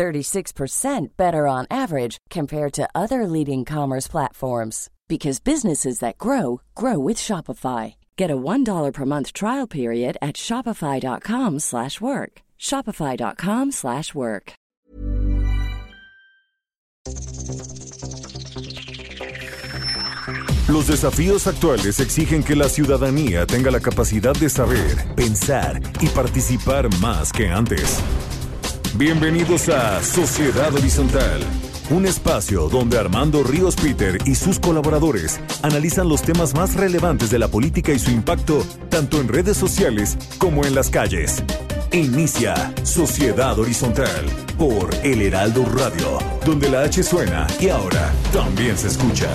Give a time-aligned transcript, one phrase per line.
[0.00, 6.98] 36% better on average compared to other leading commerce platforms because businesses that grow grow
[6.98, 7.96] with Shopify.
[8.16, 12.32] Get a $1 per month trial period at shopify.com/work.
[12.58, 14.52] shopify.com/work.
[20.68, 26.88] Los desafíos actuales exigen que la ciudadanía tenga la capacidad de saber, pensar y participar
[27.00, 28.00] más que antes.
[28.96, 31.40] Bienvenidos a Sociedad Horizontal,
[31.90, 37.38] un espacio donde Armando Ríos Peter y sus colaboradores analizan los temas más relevantes de
[37.38, 41.42] la política y su impacto tanto en redes sociales como en las calles.
[41.92, 44.26] Inicia Sociedad Horizontal
[44.58, 49.30] por El Heraldo Radio, donde la H suena y ahora también se escucha.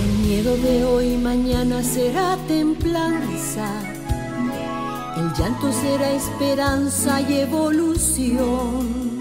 [0.00, 3.99] El miedo de hoy mañana será templanza.
[5.20, 9.20] El llanto será esperanza y evolución.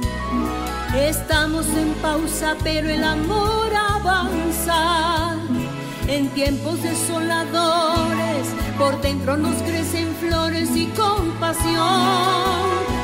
[0.96, 5.36] Estamos en pausa, pero el amor avanza.
[6.08, 11.76] En tiempos desoladores, por dentro nos crecen flores y compasión.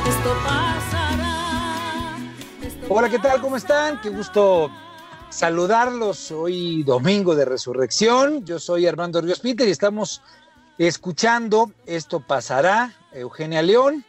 [0.07, 2.15] Esto pasará.
[2.61, 3.41] Esto Hola, ¿qué tal?
[3.41, 3.99] ¿Cómo están?
[3.99, 4.71] Qué gusto
[5.27, 8.45] saludarlos hoy domingo de resurrección.
[8.45, 10.21] Yo soy Armando Ríos Peter y estamos
[10.77, 14.05] escuchando Esto pasará, Eugenia León.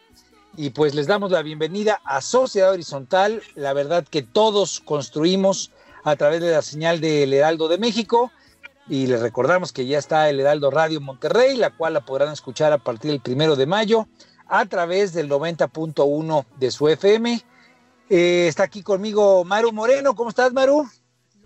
[0.56, 5.70] Y pues les damos la bienvenida a Sociedad Horizontal, la verdad que todos construimos
[6.02, 8.32] a través de la señal del Heraldo de México.
[8.88, 12.72] Y les recordamos que ya está el Heraldo Radio Monterrey, la cual la podrán escuchar
[12.72, 14.08] a partir del primero de mayo
[14.46, 17.42] a través del 90.1 de su FM.
[18.08, 20.14] Eh, está aquí conmigo Maru Moreno.
[20.14, 20.88] ¿Cómo estás, Maru?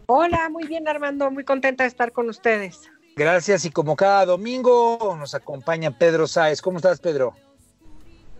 [0.07, 2.91] Hola, muy bien Armando, muy contenta de estar con ustedes.
[3.21, 3.67] Gracias.
[3.67, 6.63] Y como cada domingo nos acompaña Pedro Sáez.
[6.63, 7.35] ¿Cómo estás, Pedro?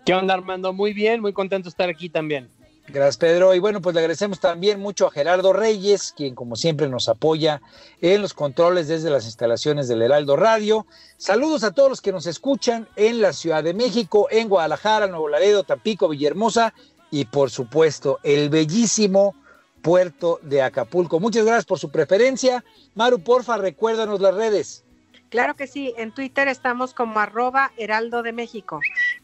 [0.07, 0.73] ¿Qué onda, Armando?
[0.73, 2.49] Muy bien, muy contento de estar aquí también.
[2.87, 3.53] Gracias, Pedro.
[3.53, 7.61] Y bueno, pues le agradecemos también mucho a Gerardo Reyes, quien como siempre nos apoya
[8.01, 10.87] en los controles desde las instalaciones del Heraldo Radio.
[11.15, 15.29] Saludos a todos los que nos escuchan en la Ciudad de México, en Guadalajara, Nuevo
[15.29, 16.73] Laredo, Tampico, Villahermosa
[17.11, 19.35] y por supuesto el bellísimo
[19.81, 21.19] puerto de Acapulco.
[21.19, 22.63] Muchas gracias por su preferencia.
[22.95, 24.83] Maru, porfa, recuérdanos las redes.
[25.29, 28.81] Claro que sí, en Twitter estamos como arroba Heraldo de México,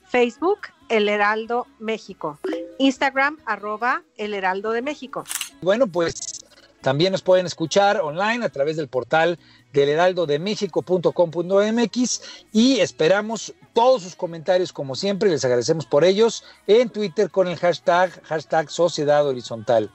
[0.07, 2.39] Facebook El Heraldo México,
[2.77, 5.25] Instagram arroba El Heraldo de México.
[5.61, 6.45] Bueno, pues
[6.81, 9.37] también nos pueden escuchar online a través del portal
[9.73, 12.21] del heraldodemexico.com.mx
[12.53, 17.57] y esperamos todos sus comentarios como siempre, les agradecemos por ellos en Twitter con el
[17.57, 19.91] hashtag, hashtag Sociedad Horizontal.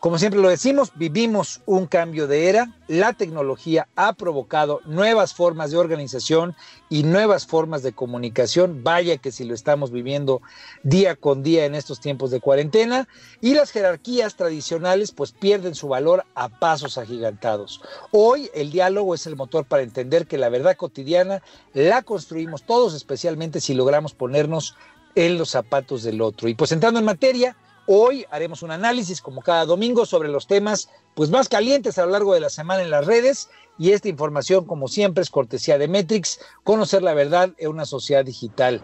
[0.00, 5.70] Como siempre lo decimos, vivimos un cambio de era, la tecnología ha provocado nuevas formas
[5.70, 6.56] de organización
[6.88, 10.40] y nuevas formas de comunicación, vaya que si lo estamos viviendo
[10.82, 13.06] día con día en estos tiempos de cuarentena,
[13.42, 17.82] y las jerarquías tradicionales pues pierden su valor a pasos agigantados.
[18.12, 21.42] Hoy el diálogo es el motor para entender que la verdad cotidiana
[21.74, 23.25] la construimos todos, especialmente
[23.60, 24.76] si logramos ponernos
[25.14, 26.48] en los zapatos del otro.
[26.48, 27.56] Y pues entrando en materia,
[27.86, 32.12] hoy haremos un análisis como cada domingo sobre los temas pues más calientes a lo
[32.12, 33.48] largo de la semana en las redes
[33.78, 38.24] y esta información como siempre es cortesía de Metrix, conocer la verdad en una sociedad
[38.24, 38.82] digital.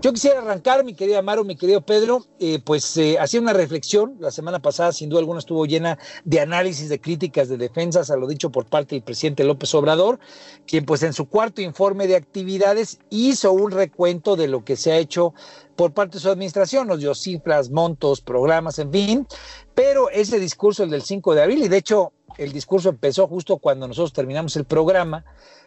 [0.00, 4.14] Yo quisiera arrancar, mi querida Maro, mi querido Pedro, eh, pues eh, hacía una reflexión.
[4.20, 8.16] La semana pasada, sin duda alguna, estuvo llena de análisis, de críticas, de defensas a
[8.16, 10.20] lo dicho por parte del presidente López Obrador,
[10.68, 14.92] quien pues en su cuarto informe de actividades hizo un recuento de lo que se
[14.92, 15.34] ha hecho
[15.74, 19.26] por parte de su administración, nos dio cifras, montos, programas, en fin,
[19.74, 23.58] pero ese discurso, el del 5 de abril, y de hecho el discurso empezó justo
[23.58, 25.24] cuando nosotros terminamos el programa,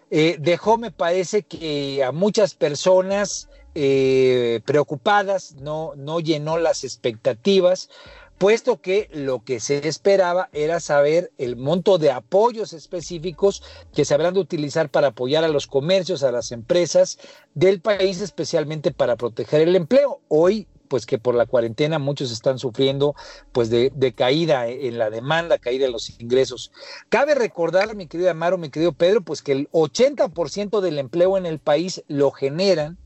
[0.09, 7.89] eh, dejó, me parece que a muchas personas eh, preocupadas, no, no llenó las expectativas,
[8.37, 13.61] puesto que lo que se esperaba era saber el monto de apoyos específicos
[13.93, 17.19] que se habrán de utilizar para apoyar a los comercios, a las empresas
[17.53, 20.21] del país, especialmente para proteger el empleo.
[20.27, 23.15] Hoy pues que por la cuarentena muchos están sufriendo
[23.53, 26.73] pues de, de, caída en la demanda, caída en los ingresos.
[27.07, 31.45] Cabe recordar, mi querido Amaro, mi querido Pedro, pues que el 80% del empleo en
[31.45, 32.97] el país lo generan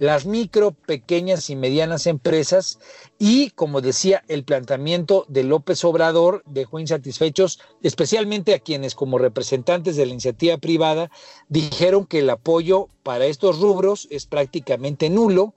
[0.00, 2.78] las micro, pequeñas y medianas empresas
[3.18, 9.96] y, como decía, el planteamiento de López Obrador dejó insatisfechos, especialmente a quienes como representantes
[9.96, 11.10] de la iniciativa privada
[11.50, 15.52] dijeron que el apoyo para estos rubros es prácticamente nulo.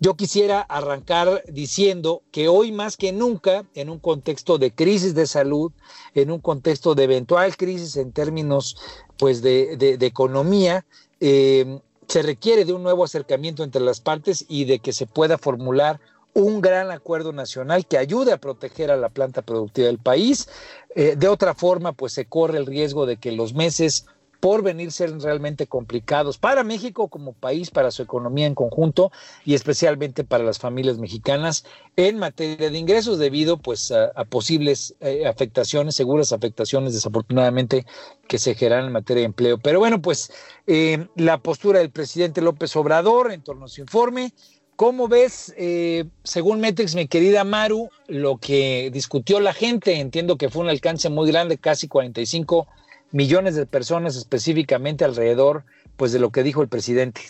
[0.00, 5.26] Yo quisiera arrancar diciendo que hoy más que nunca, en un contexto de crisis de
[5.26, 5.70] salud,
[6.14, 8.74] en un contexto de eventual crisis en términos
[9.18, 10.86] pues, de, de economía,
[11.20, 11.78] eh,
[12.12, 15.98] se requiere de un nuevo acercamiento entre las partes y de que se pueda formular
[16.34, 20.46] un gran acuerdo nacional que ayude a proteger a la planta productiva del país.
[20.94, 24.04] Eh, de otra forma, pues se corre el riesgo de que los meses
[24.42, 29.12] por venir ser realmente complicados para México como país, para su economía en conjunto
[29.44, 35.28] y especialmente para las familias mexicanas en materia de ingresos debido pues a, posibles eh,
[35.28, 37.86] afectaciones, seguras afectaciones desafortunadamente
[38.26, 39.58] que se generan en materia de empleo.
[39.58, 40.32] Pero bueno, pues
[40.66, 44.32] eh, la postura del presidente López Obrador en torno a su informe,
[44.74, 50.00] ¿Cómo ves, eh, según Metrix, mi querida Maru, lo que discutió la gente?
[50.00, 52.66] Entiendo que fue un alcance muy grande, casi 45
[53.12, 55.64] millones de personas específicamente alrededor
[55.96, 57.22] pues de lo que dijo el presidente.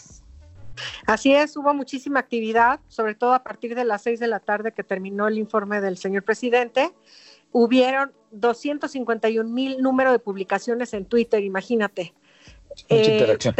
[1.06, 4.72] Así es, hubo muchísima actividad, sobre todo a partir de las seis de la tarde
[4.72, 6.92] que terminó el informe del señor presidente.
[7.52, 12.14] Hubieron 251 mil número de publicaciones en Twitter, imagínate.
[12.88, 13.54] Mucha eh, interacción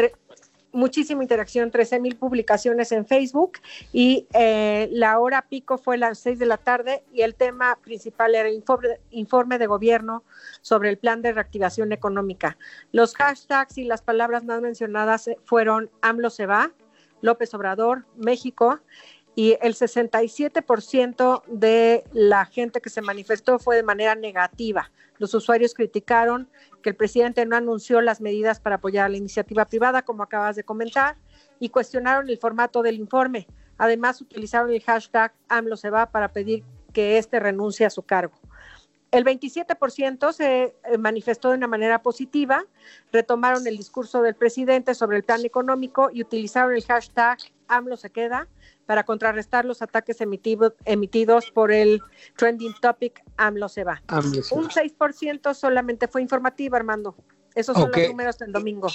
[0.73, 3.59] muchísima interacción, 13 mil publicaciones en Facebook
[3.93, 8.35] y eh, la hora pico fue las 6 de la tarde y el tema principal
[8.35, 10.25] era informe, informe, de gobierno
[10.63, 12.57] sobre el plan de reactivación económica.
[12.91, 16.73] Los hashtags y las palabras más mencionadas fueron AMLO se va,
[17.21, 18.81] López Obrador, México
[19.35, 24.91] y el 67% de la gente que se manifestó fue de manera negativa.
[25.19, 26.49] Los usuarios criticaron
[26.83, 30.57] que el presidente no anunció las medidas para apoyar a la iniciativa privada, como acabas
[30.57, 31.17] de comentar,
[31.59, 33.47] y cuestionaron el formato del informe.
[33.79, 36.63] Además, utilizaron el hashtag AMLO se va para pedir
[36.93, 38.35] que éste renuncie a su cargo.
[39.11, 42.65] El 27% se eh, manifestó de una manera positiva,
[43.13, 47.39] retomaron el discurso del presidente sobre el plan económico y utilizaron el hashtag
[47.69, 48.49] AMLO se queda
[48.87, 52.01] para contrarrestar los ataques emitidos por el
[52.37, 54.03] trending topic AMLO se va.
[54.51, 57.15] Un 6% solamente fue informativa, Armando.
[57.55, 58.89] Esos son los números del domingo.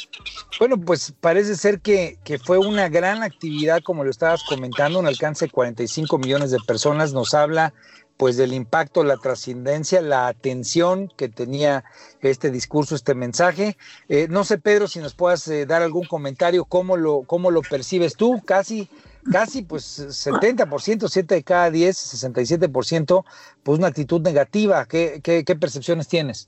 [0.59, 5.05] Bueno, pues parece ser que, que, fue una gran actividad, como lo estabas comentando, un
[5.05, 7.13] alcance de 45 millones de personas.
[7.13, 7.73] Nos habla
[8.17, 11.83] pues del impacto, la trascendencia, la atención que tenía
[12.21, 13.77] este discurso, este mensaje.
[14.09, 17.61] Eh, no sé, Pedro, si nos puedas eh, dar algún comentario, cómo lo, cómo lo
[17.61, 18.41] percibes tú.
[18.43, 18.89] Casi
[19.31, 23.23] casi pues 70%, 7 de cada 10, 67%,
[23.63, 24.85] pues una actitud negativa.
[24.85, 26.47] ¿Qué, qué, percepciones tienes?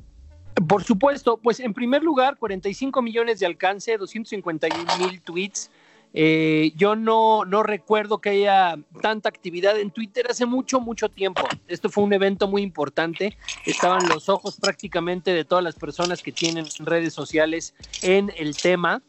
[0.68, 5.70] Por supuesto, pues en primer lugar, 45 millones de alcance, 251 mil tweets.
[6.14, 11.44] Eh, yo no, no recuerdo que haya tanta actividad en Twitter hace mucho, mucho tiempo.
[11.68, 13.38] Esto fue un evento muy importante.
[13.66, 19.04] Estaban los ojos prácticamente de todas las personas que tienen redes sociales en el tema.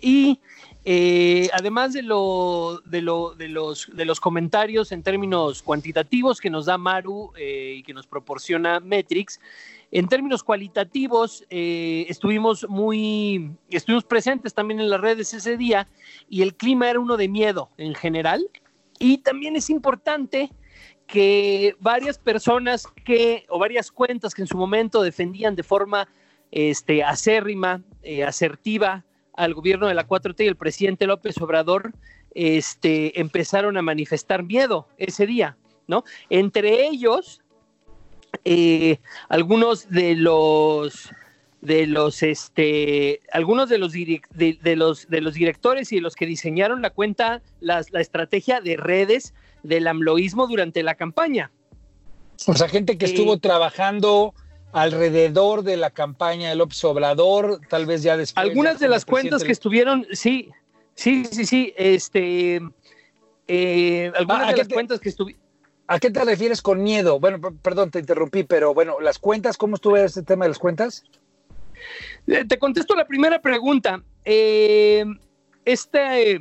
[0.00, 0.40] Y
[0.84, 6.48] eh, además de, lo, de, lo, de, los, de los comentarios en términos cuantitativos que
[6.48, 9.40] nos da Maru eh, y que nos proporciona Metrix,
[9.90, 15.86] en términos cualitativos eh, estuvimos muy, estuvimos presentes también en las redes ese día
[16.30, 18.48] y el clima era uno de miedo en general.
[18.98, 20.50] Y también es importante
[21.06, 26.08] que varias personas que, o varias cuentas que en su momento defendían de forma
[26.52, 27.82] este, acérrima,
[28.26, 29.04] asertiva,
[29.40, 31.92] al gobierno de la 4T y el presidente López Obrador
[32.34, 35.56] este, empezaron a manifestar miedo ese día,
[35.86, 36.04] ¿no?
[36.28, 37.40] Entre ellos,
[38.44, 41.10] eh, algunos de los
[41.62, 46.24] de los este algunos de los, de, los de los directores y de los que
[46.24, 51.50] diseñaron la cuenta la, la estrategia de redes del amloísmo durante la campaña.
[52.46, 54.34] O sea, gente que estuvo eh, trabajando
[54.72, 58.46] alrededor de la campaña de López Obrador, tal vez ya después.
[58.46, 60.50] Algunas de las cuentas que estuvieron, sí,
[60.94, 62.60] sí, sí, sí, este,
[63.48, 65.42] eh, algunas ah, de las cuentas que estuvieron.
[65.86, 67.18] ¿A qué te refieres con miedo?
[67.18, 71.02] Bueno, perdón, te interrumpí, pero bueno, las cuentas, ¿cómo estuvo este tema de las cuentas?
[72.28, 74.00] Eh, te contesto la primera pregunta.
[74.24, 75.04] Eh,
[75.64, 76.38] este,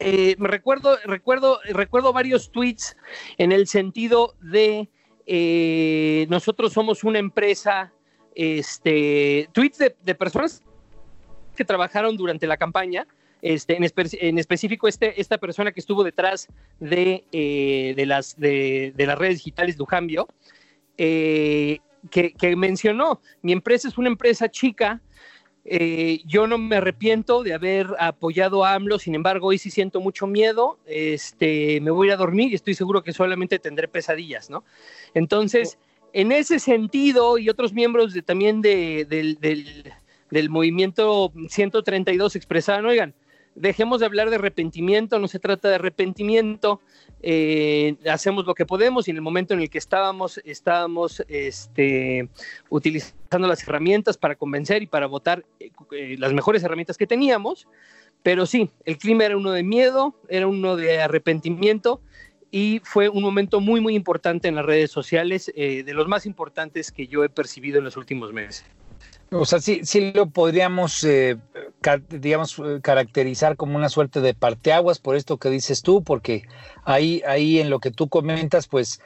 [0.00, 2.96] me recuerdo, recuerdo, recuerdo varios tweets
[3.38, 4.88] en el sentido de
[5.26, 7.92] eh, nosotros somos una empresa,
[8.34, 10.62] este, tweets de, personas
[11.56, 13.06] que trabajaron durante la campaña,
[13.42, 16.48] este, en, específico este, esta persona que estuvo detrás
[16.78, 19.84] de, eh, las, de, las redes digitales de
[20.98, 21.78] eh,
[22.10, 25.00] que, que, mencionó, mi empresa es una empresa chica,
[25.64, 30.00] Eh, yo no me arrepiento de haber apoyado a AMLO, sin embargo, hoy sí siento
[30.00, 30.78] mucho miedo.
[30.86, 34.64] Este, me voy a ir a dormir y estoy seguro que solamente tendré pesadillas, ¿no?
[35.14, 35.78] Entonces,
[36.12, 39.92] en ese sentido, y otros miembros también de, del, del,
[40.30, 43.14] del movimiento 132 expresaron, oigan,
[43.54, 46.80] dejemos de hablar de arrepentimiento, no se trata de arrepentimiento,
[47.22, 52.28] eh, hacemos lo que podemos y en el momento en el que estábamos, estábamos este,
[52.70, 57.68] utilizando las herramientas para convencer y para votar eh, eh, las mejores herramientas que teníamos,
[58.22, 62.00] pero sí, el clima era uno de miedo, era uno de arrepentimiento
[62.50, 66.92] y fue un momento muy, muy importante en las redes sociales, de los más importantes
[66.92, 68.66] que yo he percibido en los últimos meses.
[69.32, 71.38] O sea, sí, sí lo podríamos, eh,
[72.10, 76.42] digamos, eh, caracterizar como una suerte de parteaguas por esto que dices tú, porque
[76.84, 79.00] ahí, ahí en lo que tú comentas, pues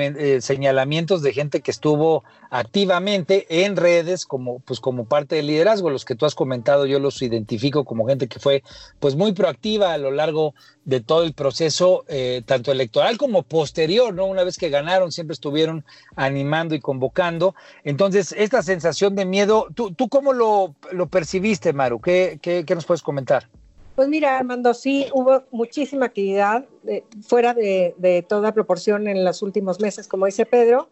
[0.00, 5.90] eh, señalamientos de gente que estuvo activamente en redes como, pues, como parte del liderazgo.
[5.90, 8.62] Los que tú has comentado, yo los identifico como gente que fue
[9.00, 14.14] pues, muy proactiva a lo largo de todo el proceso, eh, tanto electoral como posterior,
[14.14, 14.26] ¿no?
[14.26, 15.84] Una vez que ganaron, siempre estuvieron
[16.16, 17.54] animando y convocando.
[17.84, 22.00] Entonces, esta sensación de miedo, ¿tú, tú cómo lo, lo percibiste, Maru?
[22.00, 23.48] ¿Qué, qué, qué nos puedes comentar?
[23.94, 29.80] Pues mira, Armando, sí hubo muchísima actividad eh, fuera de, toda proporción en los últimos
[29.80, 30.88] meses, como dice Pedro,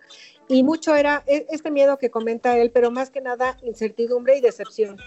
[0.49, 4.43] y mucho era e, este miedo que comenta él, pero más que nada incertidumbre y
[4.43, 4.99] decepción.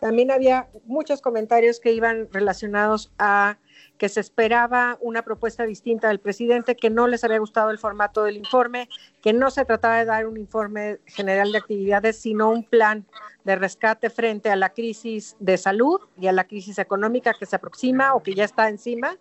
[0.00, 3.58] También había muchos comentarios que iban relacionados a
[4.00, 8.24] que se esperaba una propuesta distinta del presidente, que no les había gustado el formato
[8.24, 8.88] del informe,
[9.20, 13.04] que no se trataba de dar un informe general de actividades, sino un plan
[13.44, 17.56] de rescate frente a la crisis de salud y a la crisis económica que se
[17.56, 19.18] aproxima o que ya está encima.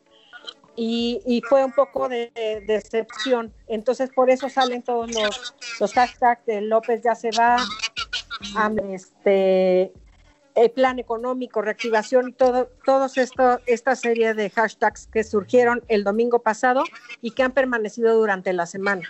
[0.78, 2.32] Y, fue un poco de,
[2.66, 3.54] decepción.
[3.68, 7.58] Entonces, por eso salen todos los, los hashtags de López ya se va,
[8.90, 9.92] este,
[10.60, 16.40] el plan económico, reactivación, todo, todos esto, esta serie de hashtags que surgieron el domingo
[16.40, 16.84] pasado
[17.22, 19.10] y que han permanecido durante la semana.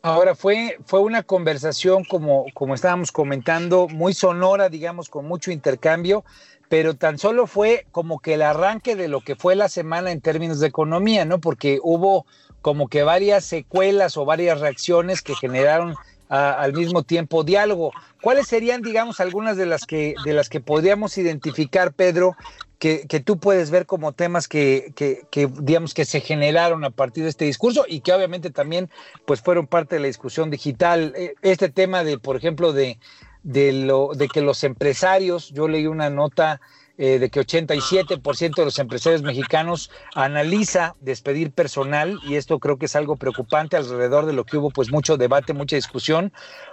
[0.00, 6.24] Ahora fue, fue una conversación, como, como estábamos comentando, muy sonora, digamos, con mucho intercambio,
[6.68, 10.20] pero tan solo fue como que el arranque de lo que fue la semana en
[10.20, 11.40] términos de economía, ¿no?
[11.40, 12.26] Porque hubo
[12.62, 15.96] como que varias secuelas o varias reacciones que generaron
[16.28, 17.92] al mismo tiempo diálogo.
[18.22, 22.36] ¿Cuáles serían, digamos, algunas de las que, de las que podríamos identificar, Pedro,
[22.78, 27.30] que, tú puedes ver como temas que, que, digamos, que se generaron a partir de
[27.30, 28.90] este discurso y que obviamente también,
[29.26, 31.12] pues, fueron parte de la discusión digital?
[31.16, 32.98] E, este tema de, por ejemplo, de,
[33.42, 36.60] de, lo, de que los empresarios, yo leí una nota
[37.00, 42.86] eh, de que 87% de los empresarios mexicanos analiza despedir personal y esto creo que
[42.86, 46.32] es algo preocupante alrededor de lo que hubo pues mucho debate, mucha discusión,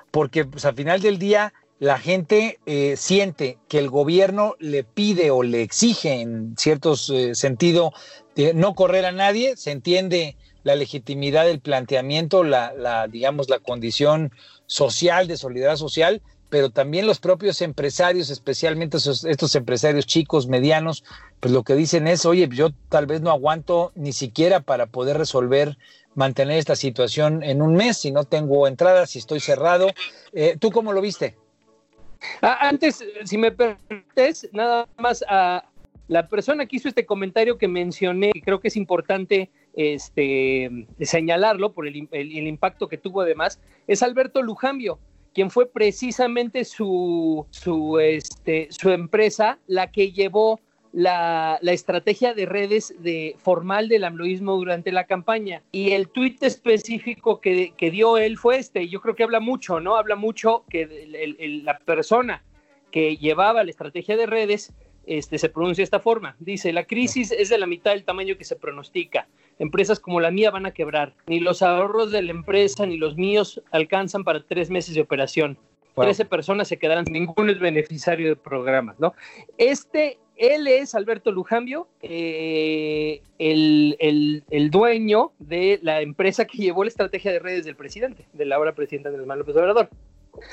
[0.10, 5.30] porque pues, al final del día la gente eh, siente que el gobierno le pide
[5.30, 7.92] o le exige en cierto eh, sentido
[8.56, 14.32] no correr a nadie, se entiende la legitimidad del planteamiento, la, la digamos la condición
[14.66, 21.04] social de solidaridad social, pero también los propios empresarios, especialmente estos empresarios chicos, medianos,
[21.40, 25.18] pues lo que dicen es, oye, yo tal vez no aguanto ni siquiera para poder
[25.18, 25.78] resolver,
[26.14, 29.88] mantener esta situación en un mes, si no tengo entradas, si estoy cerrado.
[30.34, 31.36] Eh, ¿Tú cómo lo viste?
[32.42, 35.66] Ah, antes, si me permites, nada más a
[36.08, 41.74] la persona que hizo este comentario que mencioné, que creo que es importante este, señalarlo
[41.74, 45.00] por el, el impacto que tuvo además, es Alberto Lujambio
[45.36, 50.62] quien fue precisamente su, su, este, su empresa la que llevó
[50.94, 55.62] la, estrategia de redes de, formal del amloísmo durante la campaña.
[55.74, 58.88] Y el tuit específico que, dio él fue este.
[58.88, 59.98] Yo creo que habla mucho, ¿no?
[59.98, 61.06] Habla mucho que
[61.66, 62.42] la persona
[62.90, 64.74] que llevaba la estrategia de redes
[65.06, 66.38] este, se pronuncia de esta forma.
[66.40, 69.28] Dice, la crisis es de la mitad del tamaño que se pronostica
[69.60, 71.14] empresas como la mía van a quebrar.
[71.28, 75.58] Ni los ahorros de la empresa ni los míos alcanzan para tres meses de operación.
[75.96, 79.14] Trece personas se quedarán, ninguno es beneficiario de programas, ¿no?
[79.58, 83.96] Este, él es Alberto Lujambio, eh, el,
[84.50, 88.58] el, dueño de la empresa que llevó la estrategia de redes del presidente, de la
[88.58, 89.90] ahora presidenta Andrés Manuel López Obrador.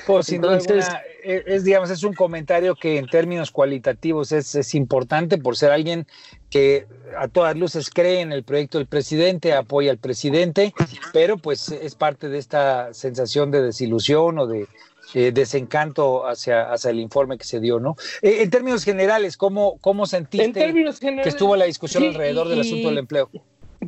[0.05, 0.87] Pues Entonces,
[1.23, 5.71] e, es, digamos, es un comentario que en términos cualitativos es, es, importante por ser
[5.71, 6.07] alguien
[6.49, 6.85] que
[7.17, 10.73] a todas luces cree en el proyecto del presidente, apoya al presidente,
[11.11, 14.67] pero pues es parte de esta sensación de desilusión o de
[15.13, 17.95] eh, desencanto hacia, hacia el informe que se dio, ¿no?
[18.21, 20.73] Eh, en términos generales, ¿cómo, cómo sentiste
[21.23, 23.29] que estuvo la discusión alrededor del asunto del empleo?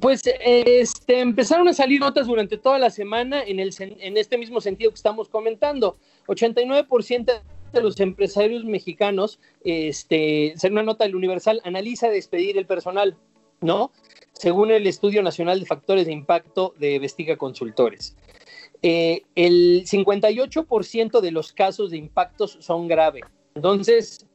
[0.02, 4.60] Pues este, empezaron a salir notas durante toda la semana en, el, en este mismo
[4.62, 5.98] sentido que estamos comentando.
[6.28, 13.16] 89% de los empresarios mexicanos, este, ser una nota del Universal, analiza despedir el personal,
[13.62, 13.92] ¿no?
[14.34, 18.16] Según el Estudio Nacional de Factores de Impacto de Vestiga Consultores.
[18.82, 23.24] Eh, el 58% de los casos de impactos son graves.
[23.56, 24.26] Entonces,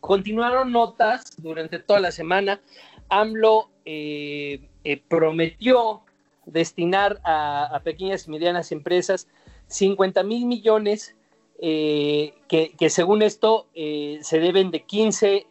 [0.00, 2.60] continuaron notas durante toda la semana.
[3.08, 6.02] AMLO eh, eh, prometió
[6.46, 9.28] destinar a, pequeñas y medianas empresas
[9.68, 11.16] 50 mil millones
[11.58, 15.46] que, según esto se deben de 15,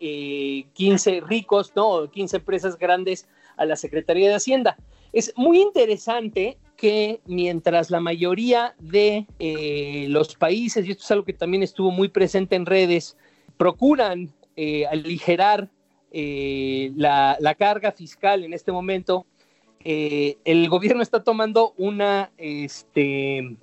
[0.73, 2.11] 15 ricos, ¿no?
[2.11, 4.77] 15 empresas grandes a la Secretaría de Hacienda.
[5.11, 11.25] Es muy interesante que mientras la mayoría de eh, los países, y esto es algo
[11.25, 13.15] que también estuvo muy presente en redes,
[13.57, 15.69] procuran eh, aligerar
[16.13, 19.25] eh, la, carga fiscal en este momento,
[19.83, 23.57] el gobierno está tomando una, este,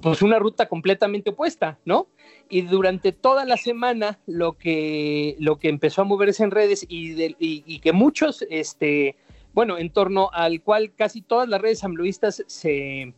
[0.00, 2.08] pues una ruta completamente opuesta, ¿no?
[2.48, 7.78] Y durante toda la semana lo que, lo que empezó a moverse en redes y,
[7.80, 9.16] que muchos este,
[9.52, 13.14] bueno, en torno al cual casi todas las redes amloístas se,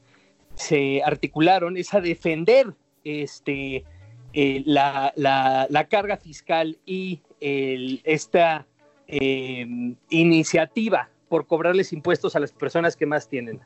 [1.05, 2.75] articularon, es a defender
[3.05, 3.85] este,
[4.33, 5.13] eh, la,
[5.89, 8.67] carga fiscal y esta
[9.09, 9.67] eh,
[10.11, 13.61] iniciativa por cobrarles impuestos a las personas que más tienen.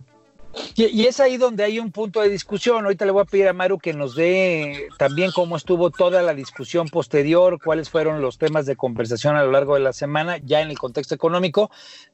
[0.75, 2.85] Y, es ahí donde hay un punto de discusión.
[2.85, 6.35] Ahorita le voy a pedir a Maru que nos dé también cómo estuvo toda la
[6.35, 10.61] discusión posterior, cuáles fueron los temas de conversación a lo largo de la semana, ya
[10.61, 11.71] en el contexto económico,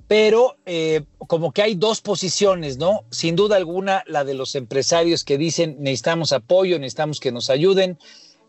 [0.08, 3.04] pero eh, como que hay dos posiciones, ¿no?
[3.10, 7.98] Sin duda alguna, la de los empresarios que dicen necesitamos apoyo, necesitamos que nos ayuden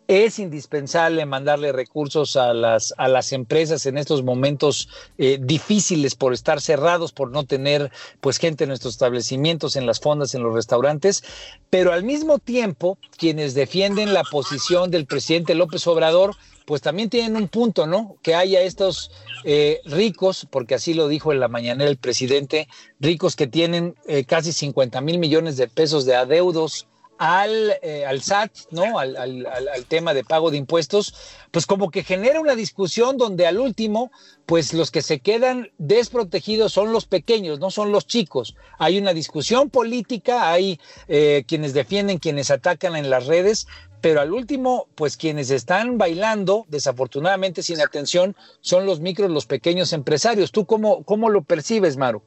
[0.08, 6.34] es indispensable mandarle recursos a las, a las empresas en estos momentos eh, difíciles por
[6.34, 10.54] estar cerrados, por no tener pues gente en nuestros establecimientos, en las fondas, en los
[10.54, 11.24] restaurantes,
[11.70, 17.36] pero al mismo tiempo quienes defienden la posición del presidente López Obrador, pues también tienen
[17.36, 18.16] un punto, ¿no?
[18.22, 19.12] Que haya estos
[19.44, 22.68] eh, ricos, porque así lo dijo en la mañana el presidente,
[23.00, 26.88] ricos que tienen eh, casi 50 mil millones de pesos de adeudos
[27.24, 29.00] al, eh, al SAT, ¿no?
[29.00, 31.16] Al, al, al, tema de pago de impuestos,
[31.52, 34.12] pues como que genera una discusión donde al último,
[34.46, 38.56] pues los que se quedan desprotegidos son los pequeños, no son los chicos.
[38.78, 43.68] Hay una discusión política, hay eh, quienes defienden, quienes atacan en las redes,
[44.02, 49.94] pero al último, pues quienes están bailando, desafortunadamente sin atención, son los micros, los pequeños
[49.94, 50.52] empresarios.
[50.52, 52.22] ¿Tú cómo, cómo lo percibes, Maru?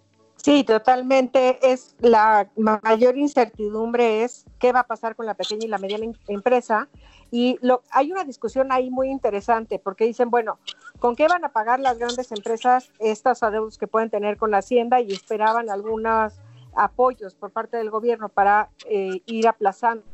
[0.47, 1.59] Sí, totalmente.
[1.73, 6.07] Es la mayor incertidumbre es qué va a pasar con la pequeña y la mediana
[6.29, 6.89] empresa.
[7.33, 10.61] Y lo, hay una discusión ahí muy interesante porque dicen, bueno,
[11.01, 14.59] ¿con qué van a pagar las grandes empresas estas adeudos que pueden tener con la
[14.59, 15.01] hacienda?
[15.01, 16.35] Y esperaban algunos
[16.77, 20.05] apoyos por parte del gobierno para eh, ir aplazando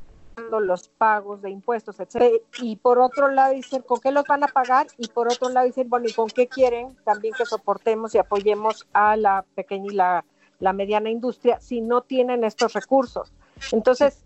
[0.61, 2.43] los pagos de impuestos, etc.
[2.61, 4.87] Y por otro lado dicen, ¿con qué los van a pagar?
[4.99, 8.87] Y por otro lado dicen, bueno, ¿y con qué quieren también que soportemos y apoyemos
[8.93, 10.25] a la pequeña y la,
[10.73, 13.33] mediana industria si no tienen estos recursos?
[13.73, 14.25] Entonces,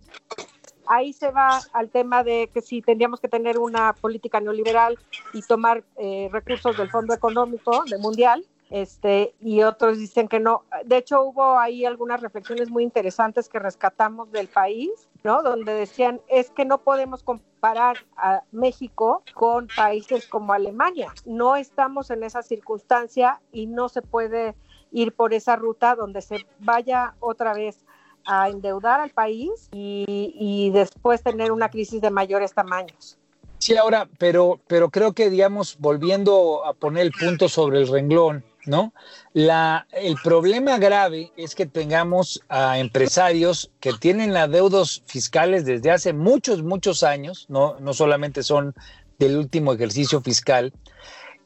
[0.86, 4.98] ahí se va al tema de que si tendríamos que tener una política neoliberal
[5.32, 10.64] y tomar eh, recursos del Fondo Económico de Mundial, este, y otros dicen que no.
[10.84, 15.42] De hecho, hubo ahí algunas reflexiones muy interesantes que rescatamos del país, ¿no?
[15.42, 21.12] Donde decían, es que no podemos comparar a México con países como Alemania.
[21.24, 24.54] No estamos en esa circunstancia y no se puede
[24.90, 27.84] ir por esa ruta donde se vaya otra vez
[28.24, 33.18] a endeudar al país y, y después tener una crisis de mayores tamaños.
[33.58, 38.44] Sí, ahora, pero, pero creo que, digamos, volviendo a poner el punto sobre el renglón,
[38.66, 38.92] ¿no?
[39.34, 46.62] El problema grave es que tengamos a empresarios que tienen adeudos fiscales desde hace muchos,
[46.62, 48.74] muchos años, no, no solamente son
[49.18, 50.72] del último ejercicio fiscal,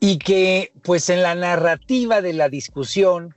[0.01, 3.35] y que pues en la narrativa de la discusión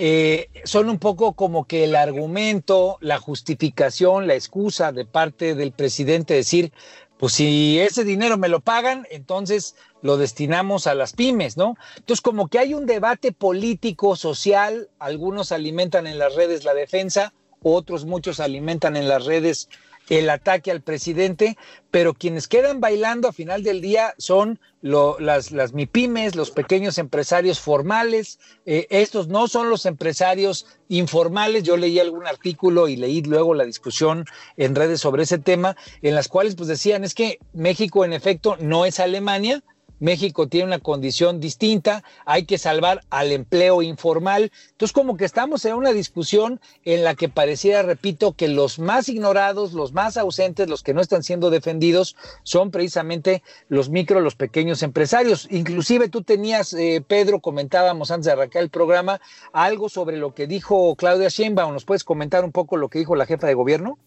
[0.00, 5.72] eh, son un poco como que el argumento, la justificación, la excusa de parte del
[5.72, 6.72] presidente decir,
[7.18, 11.76] pues si ese dinero me lo pagan, entonces lo destinamos a las pymes, ¿no?
[11.96, 17.32] Entonces, como que hay un debate político, social, algunos alimentan en las redes la defensa,
[17.62, 19.68] otros muchos alimentan en las redes
[20.08, 21.56] el ataque al presidente,
[21.90, 27.60] pero quienes quedan bailando a final del día son las, las MIPIMES, los pequeños empresarios
[27.60, 28.38] formales.
[28.66, 31.62] Eh, estos no son los empresarios informales.
[31.62, 34.24] Yo leí algún artículo y leí luego la discusión
[34.56, 38.56] en redes sobre ese tema, en las cuales pues decían, es que México en efecto
[38.60, 39.62] no es Alemania,
[40.00, 44.52] México tiene una condición distinta, hay que salvar al empleo informal.
[44.70, 49.08] Entonces, como que estamos en una discusión en la que pareciera, repito, que los más
[49.08, 54.36] ignorados, los más ausentes, los que no están siendo defendidos, son precisamente los micro, los
[54.36, 55.48] pequeños empresarios.
[55.50, 59.20] Inclusive tú tenías, eh, Pedro, comentábamos antes de arrancar el programa,
[59.52, 61.72] algo sobre lo que dijo Claudia Sheinbaum.
[61.72, 63.98] ¿Nos puedes comentar un poco lo que dijo la jefa de gobierno?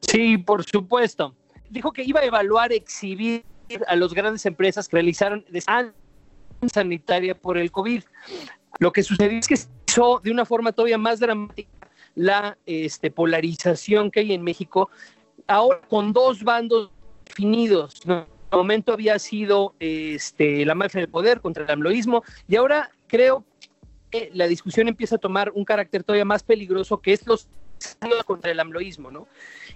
[0.00, 1.34] Sí, por supuesto.
[1.68, 3.44] Dijo que iba a evaluar, exhibir
[3.86, 5.44] a las grandes empresas que realizaron
[6.72, 8.02] sanitaria por el COVID.
[8.78, 11.70] Lo que sucedió es que se hizo de una forma todavía más dramática
[12.14, 14.90] la este, polarización que hay en México,
[15.46, 16.90] ahora con dos bandos
[17.26, 18.00] definidos.
[18.06, 22.90] En el momento había sido este, la mafia del poder contra el amloísmo y ahora
[23.06, 23.44] creo
[24.10, 27.48] que la discusión empieza a tomar un carácter todavía más peligroso que es los
[28.24, 29.28] contra el amloísmo, ¿no?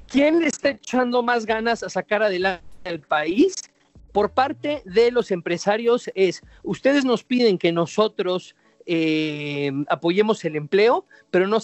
[0.08, 3.69] ¿Quién le está echando más ganas a sacar adelante al país?
[4.12, 11.06] Por parte de los empresarios es, ustedes nos piden que nosotros eh, apoyemos el empleo,
[11.30, 11.58] pero no,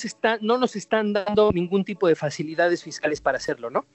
[0.58, 3.86] nos están dando ningún tipo de facilidades fiscales para hacerlo, ¿no?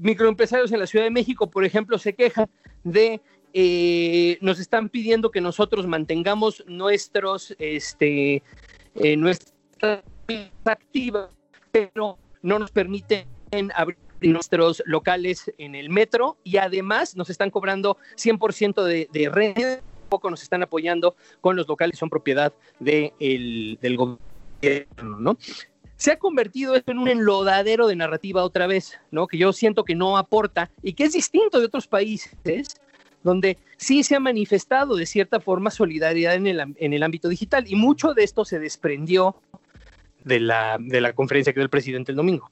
[0.00, 2.48] Microempresarios en la Ciudad de México, por ejemplo, se quejan
[2.84, 3.20] de
[3.54, 8.42] eh, nos están pidiendo que nosotros mantengamos nuestros, este,
[8.94, 10.02] eh, nuestra
[10.64, 11.30] activa,
[11.72, 13.26] pero no nos permiten
[13.74, 19.80] abrir nuestros locales en el metro y además nos están cobrando 100% de, de renta,
[20.08, 23.12] poco nos están apoyando con los locales, son propiedad de
[23.80, 25.38] del gobierno, ¿no?
[25.96, 29.26] Se ha convertido esto en un enlodadero de narrativa otra vez, ¿no?
[29.26, 32.80] Que yo siento que no aporta y que es distinto de otros países
[33.22, 37.64] donde sí se ha manifestado de cierta forma solidaridad en el, en el ámbito digital
[37.66, 39.36] y mucho de esto se desprendió
[40.22, 42.50] de la, de la conferencia que dio el presidente el domingo.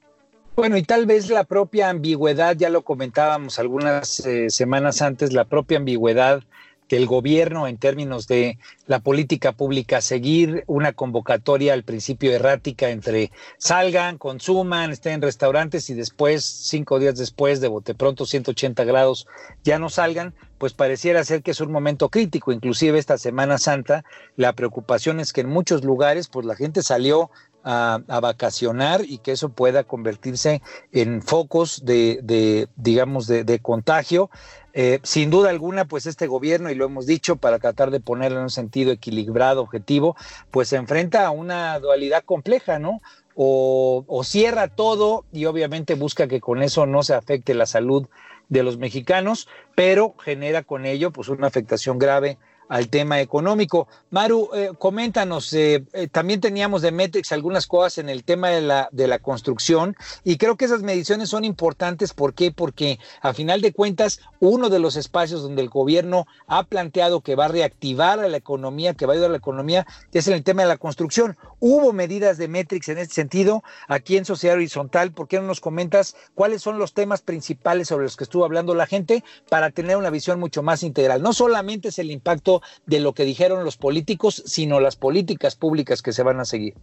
[0.55, 5.43] Bueno, y tal vez la propia ambigüedad, ya lo comentábamos algunas eh, semanas antes, la
[5.43, 6.43] propia ambigüedad
[6.87, 13.31] del gobierno en términos de la política pública, seguir una convocatoria al principio errática entre
[13.57, 19.27] salgan, consuman, estén en restaurantes y después, cinco días después, de bote pronto 180 grados,
[19.63, 22.51] ya no salgan, pues pareciera ser que es un momento crítico.
[22.51, 24.05] Inclusive esta Semana Santa,
[24.37, 27.29] la preocupación es que en muchos lugares, pues la gente salió
[27.65, 34.29] a, vacacionar y que eso pueda convertirse en focos de, digamos, de, contagio.
[34.73, 38.37] Eh, sin duda alguna, pues este gobierno, y lo hemos dicho, para tratar de ponerlo
[38.37, 40.15] en un sentido equilibrado, objetivo,
[40.51, 43.01] pues se enfrenta a una dualidad compleja, ¿no?
[43.35, 48.07] O, o, cierra todo y obviamente busca que con eso no se afecte la salud
[48.47, 52.37] de los mexicanos, pero genera con ello pues una afectación grave
[52.69, 53.87] al tema económico.
[54.09, 58.61] Maru, eh, coméntanos, eh, eh, también teníamos de Metrix algunas cosas en el tema de
[58.61, 62.13] la, de la construcción y creo que esas mediciones son importantes.
[62.13, 62.51] ¿Por qué?
[62.51, 67.35] Porque a final de cuentas, uno de los espacios donde el gobierno ha planteado que
[67.35, 70.33] va a reactivar a la economía, que va a ayudar a la economía, es en
[70.33, 71.37] el tema de la construcción.
[71.59, 75.11] Hubo medidas de Metrix en este sentido aquí en Sociedad Horizontal.
[75.11, 78.75] ¿Por qué no nos comentas cuáles son los temas principales sobre los que estuvo hablando
[78.75, 81.21] la gente para tener una visión mucho más integral?
[81.21, 82.54] No solamente es el impacto
[82.85, 86.75] de lo que dijeron los políticos, sino las políticas públicas que se van a seguir.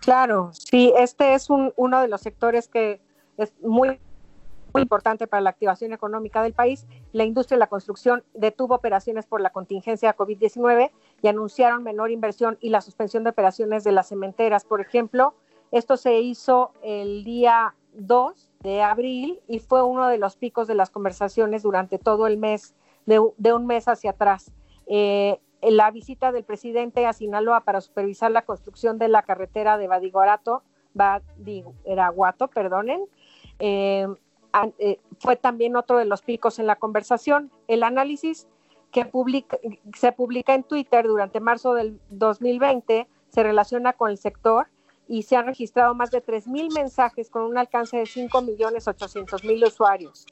[0.00, 3.00] Claro, sí, este es uno de los sectores que
[3.36, 4.00] es muy,
[4.72, 6.86] muy importante para la activación económica del país.
[7.12, 10.90] La industria de la construcción detuvo operaciones por la contingencia COVID-19
[11.22, 15.34] y anunciaron menor inversión y la suspensión de operaciones de las cementeras, por ejemplo.
[15.72, 20.74] Esto se hizo el día 2 de abril y fue uno de los picos de
[20.74, 22.74] las conversaciones durante todo el mes,
[23.06, 24.52] de, de un mes hacia atrás.
[24.92, 29.86] Eh, la visita del presidente a Sinaloa para supervisar la construcción de la carretera de
[29.86, 33.04] Badiguarato, Badiguaraguato, perdonen,
[33.60, 34.08] eh,
[34.78, 37.52] eh, fue también otro de los picos en la conversación.
[37.68, 38.48] El análisis
[38.90, 39.08] que
[39.94, 44.66] se publica en Twitter durante marzo del 2020 se relaciona con el sector
[45.06, 50.26] y se han registrado más de 3.000 mensajes con un alcance de 5.800.000 usuarios.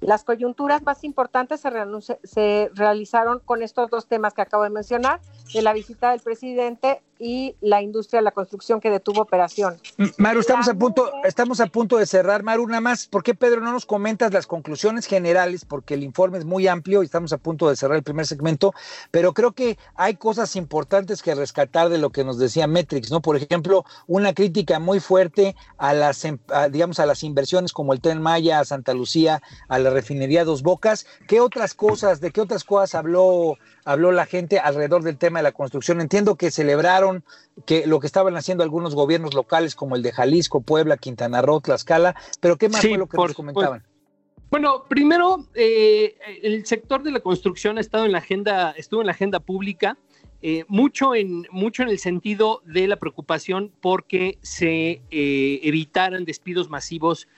[0.00, 5.20] Las coyunturas más importantes se, realizaron con estos dos temas que acabo de mencionar,
[5.52, 9.78] de la visita del presidente y la industria de la construcción que detuvo operación.
[10.16, 12.42] Maru, estamos a punto, estamos a punto de cerrar.
[12.42, 15.66] Maru, nada más, ¿por qué Pedro no nos comentas las conclusiones generales?
[15.66, 18.72] Porque el informe es muy amplio y estamos a punto de cerrar el primer segmento,
[19.10, 23.20] pero creo que hay cosas importantes que rescatar de lo que nos decía Metrix, ¿no?
[23.20, 26.38] Por ejemplo, una crítica muy fuerte a las, em,
[26.70, 30.62] digamos, a las inversiones como el Tren Maya, a Santa Lucía, a la refinería Dos
[30.62, 31.06] Bocas.
[31.28, 35.44] ¿Qué otras cosas, de qué otras cosas habló, habló la gente alrededor del tema de
[35.44, 36.00] la construcción?
[36.00, 37.24] Entiendo que celebraron
[37.66, 41.60] que lo que estaban haciendo algunos gobiernos locales como el de Jalisco, Puebla, Quintana Roo,
[41.60, 43.84] Tlaxcala, pero ¿qué más fue lo que nos comentaban?
[44.50, 49.06] Bueno, primero, eh, el sector de la construcción ha estado en la agenda, estuvo en
[49.06, 49.96] la agenda pública,
[50.42, 56.68] eh, mucho, en, mucho en el sentido de la preocupación porque se eh, evitaran despidos
[56.68, 57.28] masivos,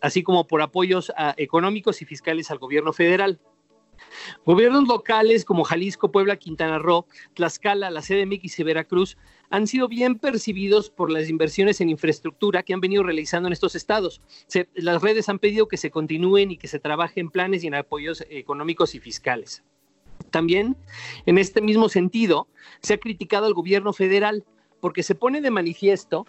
[0.00, 3.38] así como por apoyos económicos y fiscales al gobierno federal.
[4.44, 9.16] Gobiernos locales como Jalisco, Puebla, Quintana Roo, Tlaxcala, la CDMX y Veracruz
[9.50, 13.74] han sido bien percibidos por las inversiones en infraestructura que han venido realizando en estos
[13.74, 14.22] estados.
[14.74, 17.74] las redes han pedido que se continúen y que se trabaje en planes y en
[17.74, 19.64] apoyos económicos y fiscales.
[20.30, 20.76] También,
[21.26, 22.46] en este mismo sentido,
[22.82, 24.44] se ha criticado al gobierno federal
[24.80, 26.26] porque se pone de manifiesto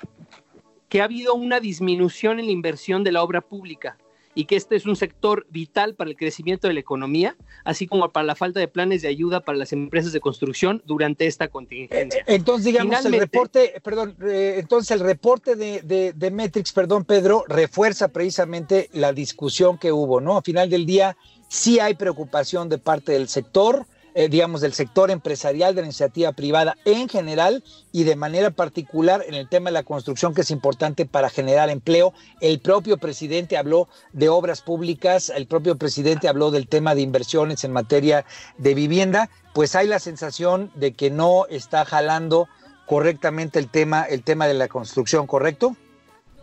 [0.90, 3.98] que ha habido una disminución en la inversión de la obra pública,
[4.36, 8.10] y que este es un sector vital para el crecimiento de la economía, así como
[8.10, 12.22] para la falta de planes de ayuda para las empresas de construcción durante esta contingencia.
[12.22, 17.06] Eh, entonces, digamos, el reporte, perdón, eh, entonces el reporte de, de, de, Metrix, perdón,
[17.06, 20.38] Pedro, refuerza precisamente la discusión que hubo, ¿no?
[20.38, 21.18] A final del día,
[21.48, 26.32] sí hay preocupación de parte del sector, eh, digamos, del sector empresarial, de la iniciativa
[26.34, 30.52] privada en general y de manera particular en el tema de la construcción, que es
[30.52, 32.14] importante para generar empleo.
[32.42, 37.64] El propio presidente habló de obras públicas, el propio presidente habló del tema de inversiones
[37.64, 38.26] en materia
[38.58, 42.48] de vivienda, pues hay la sensación de que no está jalando
[42.86, 45.76] correctamente el tema, el tema de la construcción, ¿correcto?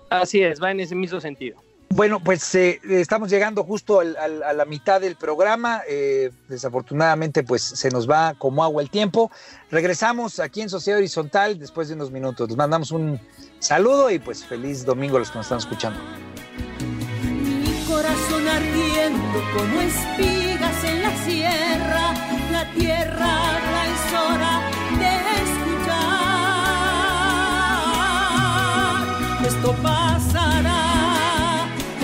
[0.09, 1.68] Así es, va en ese mismo sentido.
[1.91, 4.05] Bueno, pues eh, estamos llegando justo a
[4.53, 5.81] la mitad del programa.
[5.89, 9.33] Eh, desafortunadamente, pues se nos va como agua el tiempo.
[9.71, 12.49] Regresamos aquí en Sociedad Horizontal después de unos minutos.
[12.49, 13.19] Les mandamos un
[13.59, 15.99] saludo y pues feliz domingo a los que nos están escuchando.
[17.25, 22.15] Mi corazón ardiendo como espigas en la sierra,
[22.53, 24.61] la tierra es hora
[25.01, 26.27] de escuchar.
[29.47, 30.88] Esto pasará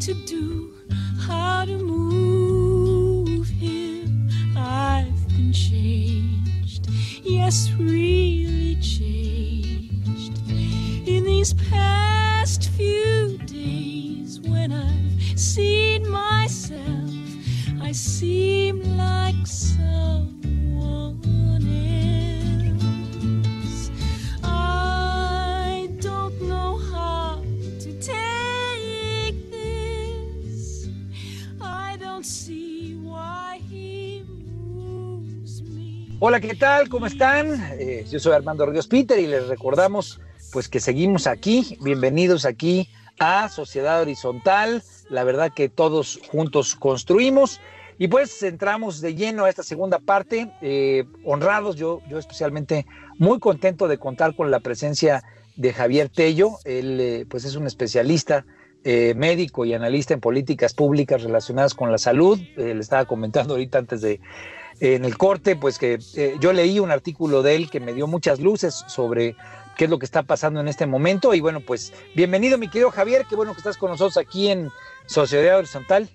[0.00, 0.74] To do,
[1.20, 4.28] how to move him.
[4.56, 6.88] I've been changed,
[7.22, 10.38] yes, really changed.
[11.08, 17.10] In these past few days, when I've seen myself,
[17.80, 18.59] I seem
[36.22, 36.90] Hola, ¿qué tal?
[36.90, 37.66] ¿Cómo están?
[37.78, 40.20] Eh, yo soy Armando Ríos Peter y les recordamos
[40.52, 41.78] pues que seguimos aquí.
[41.80, 44.82] Bienvenidos aquí a Sociedad Horizontal.
[45.08, 47.62] La verdad que todos juntos construimos.
[47.96, 52.84] Y pues entramos de lleno a esta segunda parte, eh, honrados, yo, yo especialmente
[53.16, 55.24] muy contento de contar con la presencia
[55.56, 58.44] de Javier Tello, él eh, pues es un especialista
[58.82, 64.00] médico y analista en políticas públicas relacionadas con la salud, le estaba comentando ahorita antes
[64.00, 64.22] de,
[64.80, 68.06] en el corte, pues que eh, yo leí un artículo de él que me dio
[68.06, 69.36] muchas luces sobre
[69.76, 71.34] qué es lo que está pasando en este momento.
[71.34, 74.70] Y bueno, pues bienvenido mi querido Javier, qué bueno que estás con nosotros aquí en
[75.06, 76.08] Sociedad Horizontal.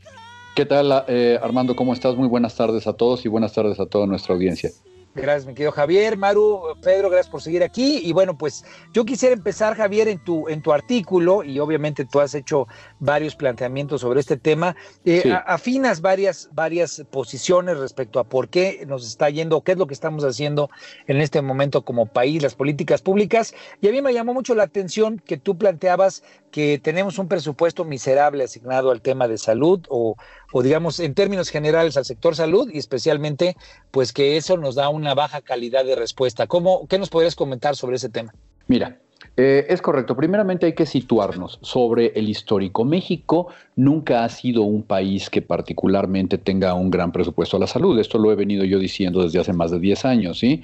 [0.55, 1.75] ¿Qué tal, eh, Armando?
[1.75, 2.15] ¿Cómo estás?
[2.15, 4.71] Muy buenas tardes a todos y buenas tardes a toda nuestra audiencia.
[5.15, 8.01] Gracias, mi querido Javier, Maru, Pedro, gracias por seguir aquí.
[8.03, 12.19] Y bueno, pues yo quisiera empezar, Javier, en tu, en tu artículo, y obviamente tú
[12.19, 12.67] has hecho
[12.99, 14.75] varios planteamientos sobre este tema.
[15.05, 19.87] Eh, afinas varias, varias posiciones respecto a por qué nos está yendo, qué es lo
[19.87, 20.69] que estamos haciendo
[21.07, 23.53] en este momento como país, las políticas públicas.
[23.79, 26.23] Y a mí me llamó mucho la atención que tú planteabas
[26.55, 30.15] que tenemos un presupuesto miserable asignado al tema de salud o,
[30.57, 33.57] o digamos en términos generales al sector salud y especialmente
[33.91, 36.47] pues que eso nos da una baja calidad de respuesta.
[36.47, 38.33] ¿Cómo, ¿Qué nos podrías comentar sobre ese tema?
[38.67, 39.01] Mira,
[39.37, 40.15] eh, es correcto.
[40.15, 42.85] Primeramente hay que situarnos sobre el histórico.
[42.85, 47.99] México nunca ha sido un país que particularmente tenga un gran presupuesto a la salud.
[47.99, 50.39] Esto lo he venido yo diciendo desde hace más de 10 años.
[50.39, 50.63] ¿sí?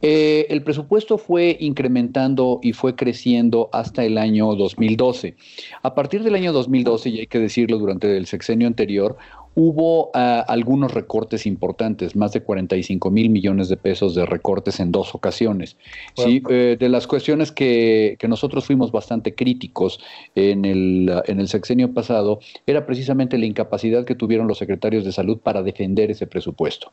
[0.00, 5.36] Eh, el presupuesto fue incrementando y fue creciendo hasta el año 2012.
[5.82, 9.18] A partir del año 2012, y hay que decirlo durante el sexenio anterior,
[9.56, 14.92] hubo ah, algunos recortes importantes, más de 45 mil millones de pesos de recortes en
[14.92, 15.76] dos ocasiones.
[16.14, 19.98] Sí, eh, de las cuestiones que, que, nosotros fuimos bastante críticos
[20.34, 25.12] en el, en el sexenio pasado era precisamente la incapacidad que tuvieron los secretarios de
[25.12, 26.92] salud para defender ese presupuesto.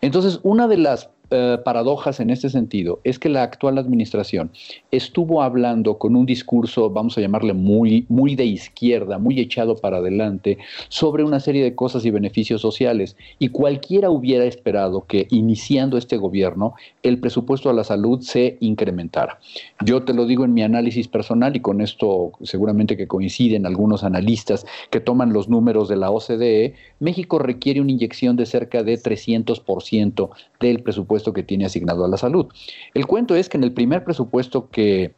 [0.00, 4.50] Entonces, una de las eh, paradojas en este sentido es que la actual administración
[4.90, 9.98] estuvo hablando con un discurso, vamos a llamarle muy, muy de izquierda, muy echado para
[9.98, 10.56] adelante,
[10.88, 13.14] sobre una serie de cosas y beneficios sociales.
[13.38, 19.38] Y cualquiera hubiera esperado que iniciando este gobierno el presupuesto a la salud se incrementara.
[19.84, 24.02] Yo te lo digo en mi análisis personal y con esto seguramente que coinciden algunos
[24.02, 28.98] analistas que toman los números de la OCDE, México requiere una inyección de cerca de
[28.98, 32.46] 300% del presupuesto que tiene asignado a la salud.
[32.94, 35.14] El cuento es que en el primer presupuesto que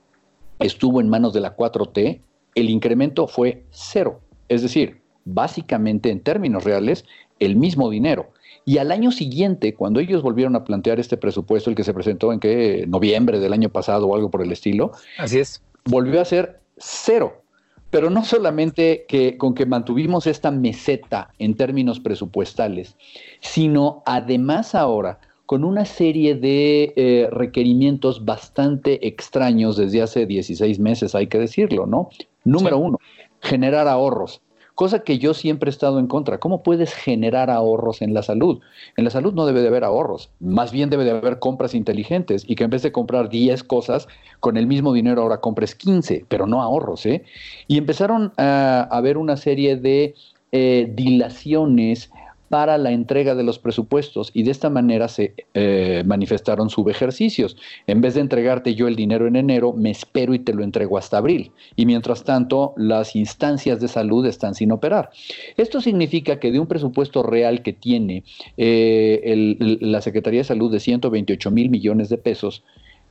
[0.58, 2.20] estuvo en manos de la 4T,
[2.54, 4.20] el incremento fue cero.
[4.48, 7.04] Es decir, básicamente en términos reales,
[7.38, 8.32] el mismo dinero.
[8.64, 12.32] Y al año siguiente, cuando ellos volvieron a plantear este presupuesto, el que se presentó
[12.32, 16.24] en que noviembre del año pasado o algo por el estilo, así es, volvió a
[16.24, 17.42] ser cero.
[17.90, 22.96] Pero no solamente que con que mantuvimos esta meseta en términos presupuestales,
[23.40, 25.18] sino además ahora
[25.50, 31.86] con una serie de eh, requerimientos bastante extraños desde hace 16 meses, hay que decirlo,
[31.86, 32.08] ¿no?
[32.44, 32.98] Número uno,
[33.40, 34.42] generar ahorros,
[34.76, 36.38] cosa que yo siempre he estado en contra.
[36.38, 38.60] ¿Cómo puedes generar ahorros en la salud?
[38.96, 42.44] En la salud no debe de haber ahorros, más bien debe de haber compras inteligentes
[42.46, 44.06] y que en vez de comprar 10 cosas,
[44.38, 47.24] con el mismo dinero ahora compres 15, pero no ahorros, ¿eh?
[47.66, 50.14] Y empezaron a haber una serie de
[50.52, 52.08] eh, dilaciones
[52.50, 57.56] para la entrega de los presupuestos y de esta manera se eh, manifestaron subejercicios.
[57.86, 60.98] En vez de entregarte yo el dinero en enero, me espero y te lo entrego
[60.98, 61.52] hasta abril.
[61.76, 65.10] Y mientras tanto, las instancias de salud están sin operar.
[65.56, 68.24] Esto significa que de un presupuesto real que tiene
[68.56, 72.64] eh, la Secretaría de Salud de 128 mil millones de pesos,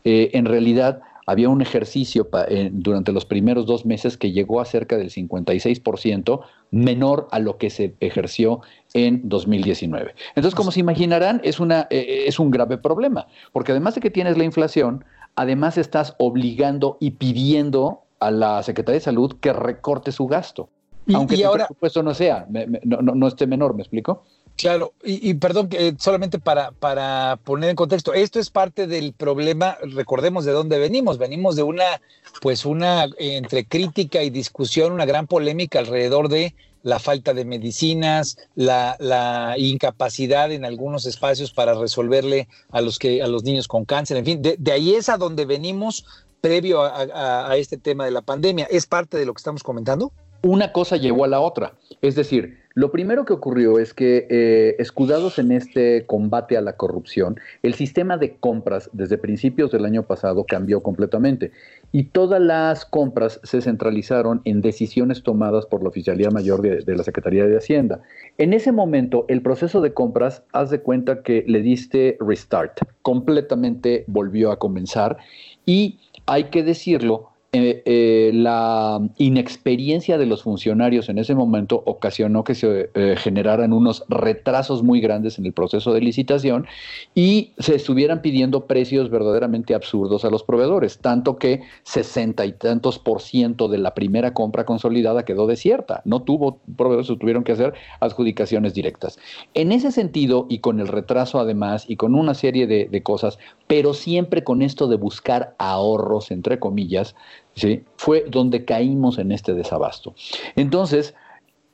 [0.04, 1.00] eh, en realidad
[1.30, 2.28] había un ejercicio
[2.72, 7.70] durante los primeros dos meses que llegó a cerca del 56%, menor a lo que
[7.70, 8.62] se ejerció
[8.94, 10.16] en 2019.
[10.30, 14.02] Entonces, como se imaginarán, es, una, eh, eh, es un grave problema, porque además de
[14.02, 19.54] que tienes la inflación, además estás obligando y pidiendo a la Secretaría de Salud que
[19.54, 20.70] recorte su gasto.
[21.14, 22.48] aunque el presupuesto no sea,
[22.84, 24.24] no, no, esté menor, ¿me explico?
[24.58, 29.78] Claro, y, perdón, que solamente para, para poner en contexto, esto es parte del problema,
[29.94, 32.02] recordemos de dónde venimos, venimos de una,
[32.42, 38.38] pues una, entre crítica y discusión, una gran polémica alrededor de la falta de medicinas,
[38.56, 44.18] la, incapacidad en algunos espacios para resolverle a los, que, a los niños con cáncer,
[44.18, 46.06] en fin, de, ahí es a donde venimos
[46.42, 48.66] previo a, a este tema de la pandemia.
[48.70, 50.12] ¿Es parte de lo que estamos comentando?
[50.42, 54.76] Una cosa llevó a la otra, es decir, lo primero que ocurrió es que, eh,
[54.78, 60.04] escudados en este combate a la corrupción, el sistema de compras desde principios del año
[60.04, 61.52] pasado cambió completamente
[61.92, 66.96] y todas las compras se centralizaron en decisiones tomadas por la Oficialía Mayor de, de
[66.96, 68.02] la Secretaría de Hacienda.
[68.38, 74.04] En ese momento, el proceso de compras, haz de cuenta que le diste restart, completamente
[74.08, 75.18] volvió a comenzar
[75.66, 82.44] y hay que decirlo, eh, eh, la inexperiencia de los funcionarios en ese momento ocasionó
[82.44, 86.68] que se eh, generaran unos retrasos muy grandes en el proceso de licitación
[87.16, 93.00] y se estuvieran pidiendo precios verdaderamente absurdos a los proveedores, tanto que sesenta y tantos
[93.00, 97.74] por ciento de la primera compra consolidada quedó desierta, no tuvo proveedores, tuvieron que hacer
[98.00, 99.18] adjudicaciones directas.
[99.56, 103.96] En ese sentido, y con el retraso además, y con una serie de cosas, pero
[103.96, 107.16] siempre con esto de buscar ahorros, entre comillas,
[107.60, 107.84] ¿sí?
[107.98, 110.16] fue donde caímos en este desabasto.
[110.56, 111.16] Entonces,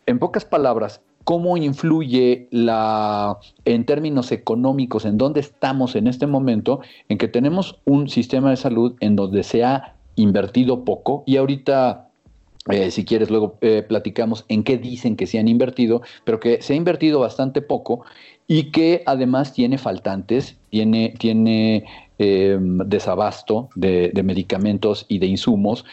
[0.06, 6.82] en pocas palabras, ¿cómo influye la, en términos económicos, en dónde estamos en este momento,
[7.10, 12.10] en que tenemos un sistema de salud en donde se ha invertido poco y ahorita
[12.70, 16.64] eh, si quieres, luego eh, platicamos en qué dicen que se han invertido, pero que
[16.64, 18.04] se ha invertido bastante poco
[18.48, 21.86] y que además tiene faltantes, tiene, tiene
[22.18, 25.84] Em, desabasto de, medicamentos y de insumos.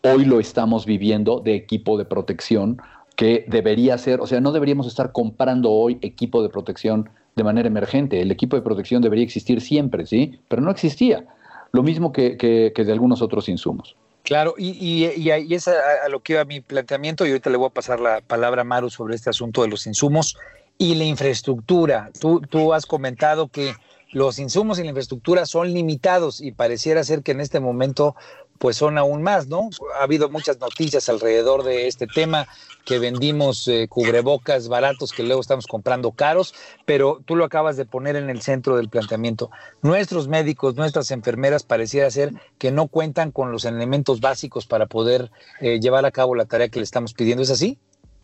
[0.00, 2.78] Hoy lo estamos viviendo de equipo de protección
[3.14, 7.68] que debería ser, o sea, no deberíamos estar comprando hoy equipo de protección de manera
[7.68, 8.22] emergente.
[8.22, 10.40] El equipo de protección debería existir siempre, ¿sí?
[10.48, 11.26] Pero no existía.
[11.72, 13.96] Lo mismo que, de algunos otros insumos.
[14.22, 17.74] Claro, y, y, es a, lo que iba mi planteamiento, y ahorita le voy a
[17.74, 20.38] pasar la palabra a Maru sobre este asunto de los insumos
[20.78, 22.10] y la infraestructura.
[22.18, 23.74] Tú has comentado que
[24.12, 28.14] los insumos y la infraestructura son limitados y pareciera ser que en este momento
[28.58, 29.68] pues son aún más, ¿no?
[29.98, 32.46] Ha habido muchas noticias alrededor de este tema,
[32.84, 36.54] que vendimos eh, cubrebocas baratos que luego estamos comprando caros,
[36.84, 39.50] pero tú lo acabas de poner en el centro del planteamiento.
[39.82, 45.30] Nuestros médicos, nuestras enfermeras pareciera ser que no cuentan con los elementos básicos para poder
[45.60, 47.78] eh, llevar a cabo la tarea que le estamos pidiendo, ¿es así?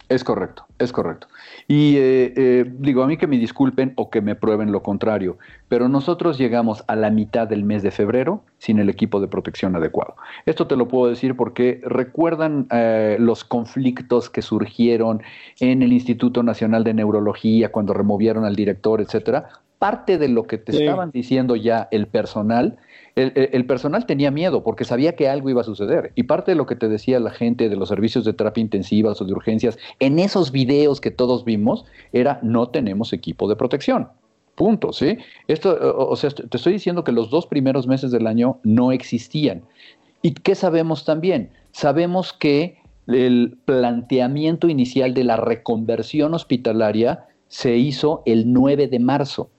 [0.09, 1.29] Es correcto, es correcto.
[1.69, 5.39] Y eh, eh, digo, a mí que me disculpen o que me prueben lo contrario,
[5.69, 9.75] pero nosotros llegamos a la mitad del mes de febrero sin el equipo de protección
[9.75, 10.17] adecuado.
[10.45, 15.23] Esto te lo puedo decir porque recuerdan eh, los conflictos que surgieron
[15.61, 19.49] en el Instituto Nacional de Neurología cuando removieron al director, etcétera.
[19.79, 22.79] Parte de lo que te estaban diciendo ya el personal
[23.15, 26.13] el, personal tenía miedo porque sabía que algo iba a suceder.
[26.15, 29.21] Y parte de lo que te decía la gente de los servicios de terapia intensivas
[29.21, 34.09] o de urgencias en esos videos que todos vimos era no tenemos equipo de protección.
[34.55, 35.19] Punto, ¿sí?
[35.49, 39.63] Esto, o, sea, te estoy diciendo que los dos primeros meses del año no existían.
[40.21, 41.51] ¿Y qué sabemos también?
[41.73, 49.51] Sabemos que el planteamiento inicial de la reconversión hospitalaria se hizo el 9 de marzo.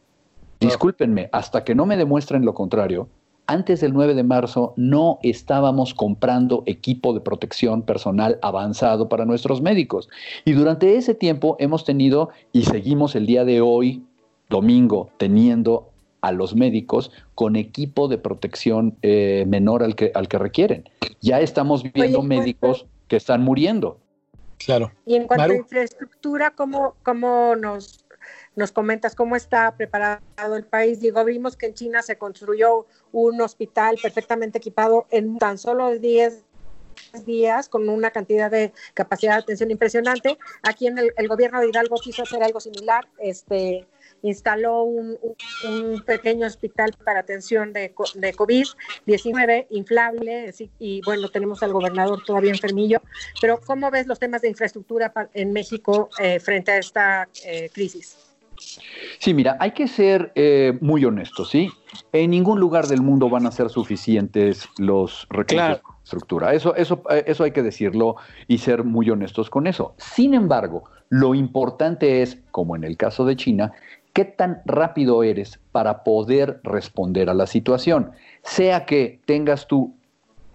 [0.60, 3.10] Discúlpenme, hasta que no me demuestren lo contrario,
[3.48, 9.62] antes del 9 de marzo no estábamos comprando equipo de protección personal avanzado para nuestros
[9.62, 10.10] médicos.
[10.46, 14.04] Y durante ese tiempo hemos tenido y seguimos el día de hoy,
[14.50, 15.90] domingo, teniendo
[16.22, 20.90] a los médicos con equipo de protección eh, menor al que, al que requieren.
[21.20, 24.00] Ya estamos viendo médicos que están muriendo.
[24.58, 24.92] Claro.
[25.06, 28.03] Y en cuanto a infraestructura, ¿cómo, cómo nos
[28.56, 30.22] nos comentas cómo está preparado
[30.56, 31.00] el país.
[31.00, 36.44] Digo, vimos que en China se construyó un hospital perfectamente equipado en tan solo 10
[37.26, 40.38] días con una cantidad de capacidad de atención impresionante.
[40.62, 43.88] Aquí en el, gobierno de Hidalgo quiso hacer algo similar, este,
[44.24, 45.18] instaló un,
[46.06, 53.02] pequeño hospital para atención de, de COVID-19 inflable y bueno, tenemos al gobernador todavía enfermillo,
[53.40, 58.18] pero ¿cómo ves los temas de infraestructura en México eh, frente a esta eh, crisis?
[59.20, 61.70] Sí, mira, hay que ser eh, muy honestos, ¿sí?
[62.12, 66.54] En ningún lugar del mundo van a ser suficientes los recursos de estructura.
[66.54, 68.16] Eso, eso, eh, eso hay que decirlo
[68.48, 69.96] y ser muy honestos con eso.
[69.98, 73.72] Sin embargo, lo importante es, como en el caso de China,
[74.14, 78.12] qué tan rápido eres para poder responder a la situación.
[78.44, 79.96] Sea que tengas tú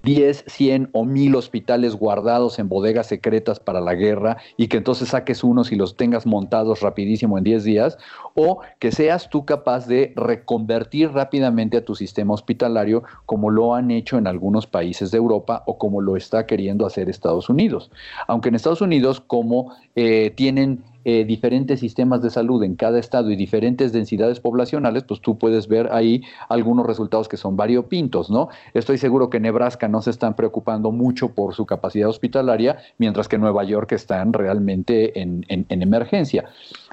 [0.05, 5.09] 10, 100 o 1000 hospitales guardados en bodegas secretas para la guerra y que entonces
[5.09, 7.99] saques unos y los tengas montados rapidísimo en 10 días,
[8.35, 13.91] o que seas tú capaz de reconvertir rápidamente a tu sistema hospitalario como lo han
[13.91, 17.91] hecho en algunos países de Europa o como lo está queriendo hacer Estados Unidos.
[18.29, 23.31] Aunque en Estados Unidos, como eh, tienen eh, diferentes sistemas de salud en cada estado
[23.31, 28.49] y diferentes densidades poblacionales, pues tú puedes ver ahí algunos resultados que son variopintos, ¿no?
[28.75, 33.39] Estoy seguro que Nebraska no se están preocupando mucho por su capacidad hospitalaria, mientras que
[33.39, 36.45] Nueva York están realmente en, en emergencia.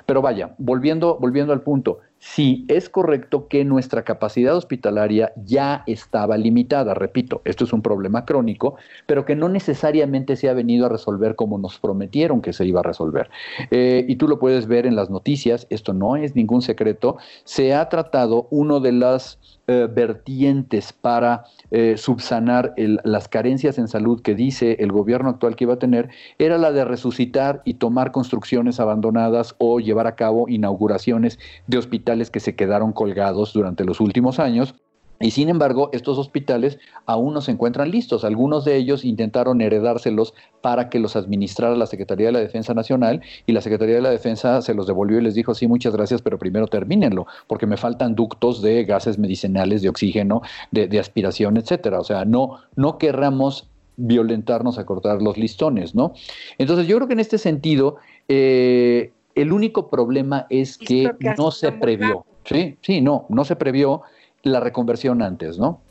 [0.05, 6.37] Pero vaya, volviendo, volviendo al punto, Sí, es correcto que nuestra capacidad hospitalaria ya estaba
[6.37, 10.89] limitada, repito, esto es un problema crónico, pero que no necesariamente se ha venido a
[10.89, 13.29] resolver como nos prometieron que se iba a resolver.
[13.69, 17.75] Eh, y tú lo puedes ver en las noticias, esto no es ningún secreto, se
[17.75, 24.35] ha tratado uno de las eh, vertientes para eh, subsanar las carencias en salud que
[24.35, 28.79] dice el gobierno actual que iba a tener era la de resucitar y tomar construcciones
[28.79, 34.39] abandonadas o llevar a cabo inauguraciones de hospitales que se quedaron colgados durante los últimos
[34.39, 34.75] años
[35.19, 38.25] y sin embargo, estos hospitales aún no se encuentran listos.
[38.25, 43.21] Algunos de ellos intentaron heredárselos para que los administrara la Secretaría de la Defensa Nacional
[43.45, 46.21] y la Secretaría de la Defensa se los devolvió y les dijo, sí, muchas gracias,
[46.21, 50.41] pero primero termínenlo, porque me faltan ductos de gases medicinales, de oxígeno,
[50.71, 51.99] de, aspiración, etcétera.
[51.99, 56.13] O sea, no, no querramos violentarnos a cortar los listones, ¿no?
[56.57, 57.95] Entonces, yo creo que en este sentido,
[58.27, 62.25] eh, el único problema es que no se previó.
[62.45, 64.01] Sí, sí, no, no se previó
[64.43, 65.81] la reconversión antes, ¿no?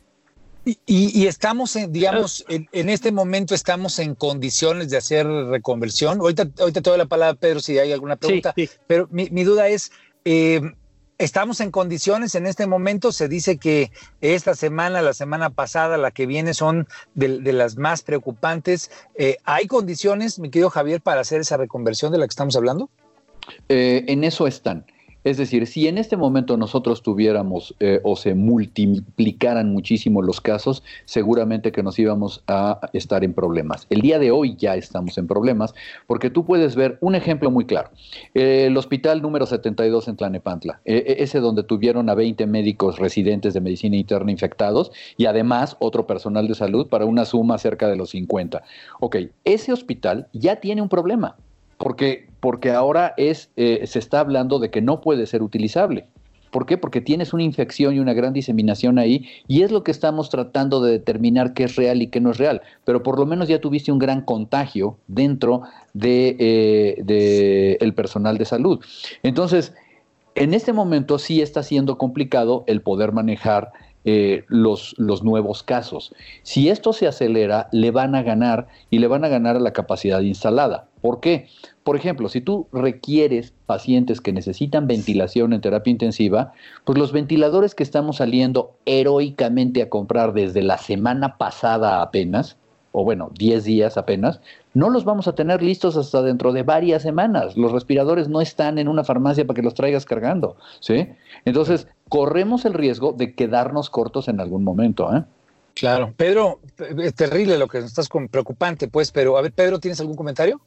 [0.86, 6.20] Y, estamos, en, digamos, en, este momento estamos en condiciones de hacer reconversión.
[6.20, 8.55] Ahorita, ahorita te doy la palabra, Pedro, si hay alguna pregunta.
[8.86, 9.92] Pero mi, duda es,
[10.24, 10.62] eh,
[11.18, 13.12] ¿estamos en condiciones en este momento?
[13.12, 13.90] Se dice que
[14.22, 18.90] esta semana, la semana pasada, la que viene son de, las más preocupantes.
[19.16, 22.88] Eh, ¿Hay condiciones, mi querido Javier, para hacer esa reconversión de la que estamos hablando?
[23.68, 24.84] Eh, en eso están.
[25.24, 30.82] Es decir, si en este momento nosotros tuviéramos eh, o se multiplicaran muchísimo los casos,
[31.07, 33.86] seguramente que nos íbamos a estar en problemas.
[33.88, 35.74] El día de hoy ya estamos en problemas
[36.07, 37.88] porque tú puedes ver un ejemplo muy claro.
[38.34, 43.62] el hospital número 72 en Tlanepantla, e, ese donde tuvieron a 20 médicos residentes de
[43.62, 48.11] medicina interna infectados y además otro personal de salud para una suma cerca de los
[48.11, 48.62] 50.
[49.01, 51.36] Ok, ese hospital ya tiene un problema
[51.78, 56.06] porque, porque ahora es, eh, se está hablando de que no puede ser utilizable.
[56.54, 56.78] ¿Por qué?
[56.78, 60.80] Porque tienes una infección y una gran diseminación ahí y es lo que estamos tratando
[60.80, 62.62] de determinar qué es real y qué no es real.
[62.84, 65.62] Pero por lo menos ya tuviste un gran contagio dentro
[65.94, 68.78] de, eh, el personal de salud.
[69.24, 69.74] Entonces,
[70.36, 73.72] en este momento sí está siendo complicado el poder manejar
[74.05, 76.14] eh, los, los nuevos casos.
[76.42, 79.72] Si esto se acelera, le van a ganar y le van a ganar a la
[79.72, 80.88] capacidad instalada.
[81.00, 81.48] ¿Por qué?
[81.84, 86.52] Por ejemplo, si tú requieres pacientes que necesitan ventilación en terapia intensiva,
[86.84, 92.57] pues los ventiladores que estamos saliendo heroicamente a comprar desde la semana pasada apenas,
[92.92, 94.40] o bueno, 10 días apenas,
[94.72, 97.57] no los vamos a tener listos hasta dentro de varias semanas.
[97.57, 101.09] Los respiradores no están en una farmacia para que los traigas cargando, ¿sí?
[101.44, 105.24] Entonces, corremos el riesgo de quedarnos cortos en algún momento, ¿eh?
[105.74, 106.14] Claro.
[106.16, 109.98] Pedro, es terrible lo que nos estás con preocupante, pues, pero a ver, Pedro, ¿tienes
[109.98, 110.60] algún comentario?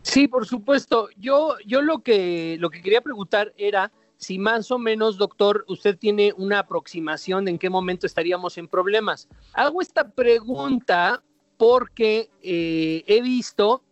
[0.00, 1.10] Sí, por supuesto.
[1.18, 5.98] Yo, yo lo que lo que quería preguntar era si más o menos, doctor, usted
[5.98, 9.28] tiene una aproximación de en qué momento estaríamos en problemas.
[9.52, 11.22] Hago esta pregunta
[11.58, 13.82] porque eh, he visto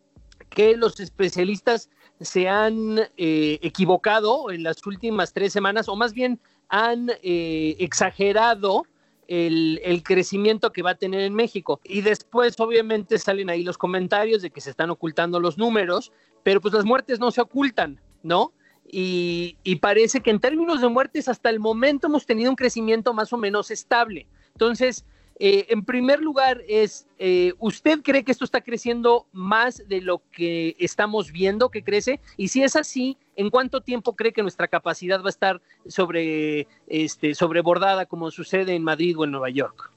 [0.49, 1.91] que los especialistas
[2.22, 6.41] se han eh, equivocado en las últimas tres semanas, o más bien
[6.71, 8.87] han eh, exagerado
[9.27, 11.81] el, crecimiento que va a tener en México.
[11.85, 16.12] Y después, obviamente, salen ahí los comentarios de que se están ocultando los números,
[16.43, 18.53] pero pues las muertes no se ocultan, ¿no?
[18.93, 23.33] Y, parece que en términos de muertes hasta el momento hemos tenido un crecimiento más
[23.33, 24.27] o menos estable.
[24.53, 25.05] Entonces,
[25.39, 30.23] eh, en primer lugar, es, eh, ¿usted cree que esto está creciendo más de lo
[30.33, 32.21] que estamos viendo que crece?
[32.37, 36.68] Y si es así, ¿en cuánto tiempo cree que nuestra capacidad va a estar sobre,
[36.86, 39.91] este, sobrebordada como sucede en Madrid o en Nueva York?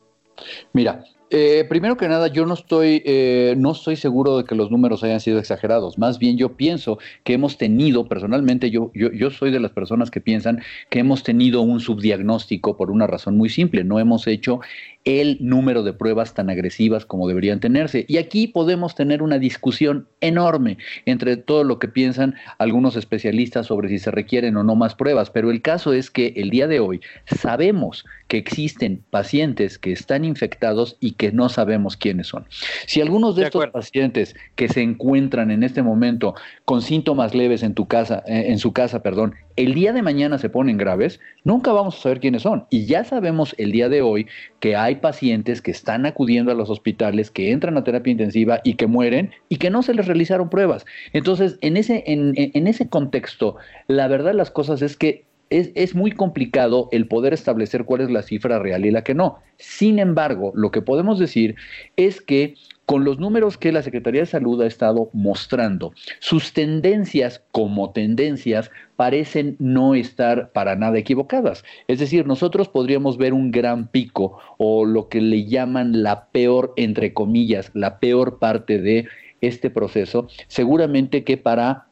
[0.71, 4.71] Mira, eh, primero que nada, yo no estoy, eh, no estoy seguro de que los
[4.71, 5.97] números hayan sido exagerados.
[5.97, 10.09] Más bien, yo pienso que hemos tenido, personalmente, yo, yo, yo soy de las personas
[10.09, 13.83] que piensan que hemos tenido un subdiagnóstico por una razón muy simple.
[13.83, 14.61] No hemos hecho
[15.05, 18.05] el número de pruebas tan agresivas como deberían tenerse.
[18.07, 23.89] Y aquí podemos tener una discusión enorme entre todo lo que piensan algunos especialistas sobre
[23.89, 25.29] si se requieren o no más pruebas.
[25.29, 30.25] Pero el caso es que el día de hoy sabemos que existen pacientes que están
[30.25, 32.45] infectados y que no sabemos quiénes son.
[32.87, 36.35] Si algunos de, estos pacientes que se encuentran en este momento
[36.65, 40.37] con síntomas leves en tu casa, eh, en su casa, perdón, el día de mañana
[40.37, 42.65] se ponen graves, nunca vamos a saber quiénes son.
[42.69, 44.27] Y ya sabemos el día de hoy
[44.59, 48.75] que hay pacientes que están acudiendo a los hospitales, que entran a terapia intensiva y
[48.75, 50.85] que mueren y que no se les realizaron pruebas.
[51.13, 55.93] Entonces, en ese, en, ese contexto, la verdad de las cosas es que es, es,
[55.93, 59.37] muy complicado el poder establecer cuál es la cifra real y la que no.
[59.57, 61.55] Sin embargo, lo que podemos decir
[61.95, 67.43] es que con los números que la Secretaría de Salud ha estado mostrando, sus tendencias
[67.51, 71.63] como tendencias parecen no estar para nada equivocadas.
[71.87, 76.73] Es decir, nosotros podríamos ver un gran pico o lo que le llaman la peor,
[76.75, 79.07] entre comillas, la peor parte de
[79.41, 81.87] este proceso, seguramente que para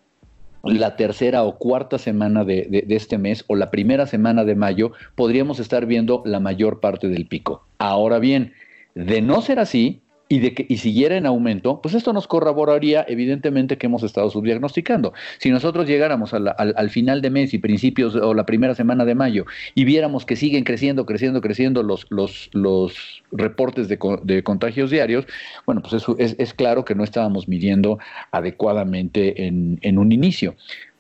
[0.63, 4.91] la tercera o cuarta semana de, de, este mes o la primera semana de mayo
[5.15, 7.65] podríamos estar viendo la mayor parte del pico.
[7.79, 8.53] Ahora bien,
[8.93, 10.00] de no ser así,
[10.31, 14.29] y, de que, y siguiera en aumento, pues esto nos corroboraría evidentemente que hemos estado
[14.29, 15.13] subdiagnosticando.
[15.39, 19.13] Si nosotros llegáramos al, al, final de mes y principios o la primera semana de
[19.13, 24.89] mayo y viéramos que siguen creciendo, creciendo, creciendo los, los, los reportes de, de, contagios
[24.89, 25.25] diarios,
[25.65, 27.99] bueno, pues eso es, es, claro que no estábamos midiendo
[28.31, 30.55] adecuadamente en, en un inicio.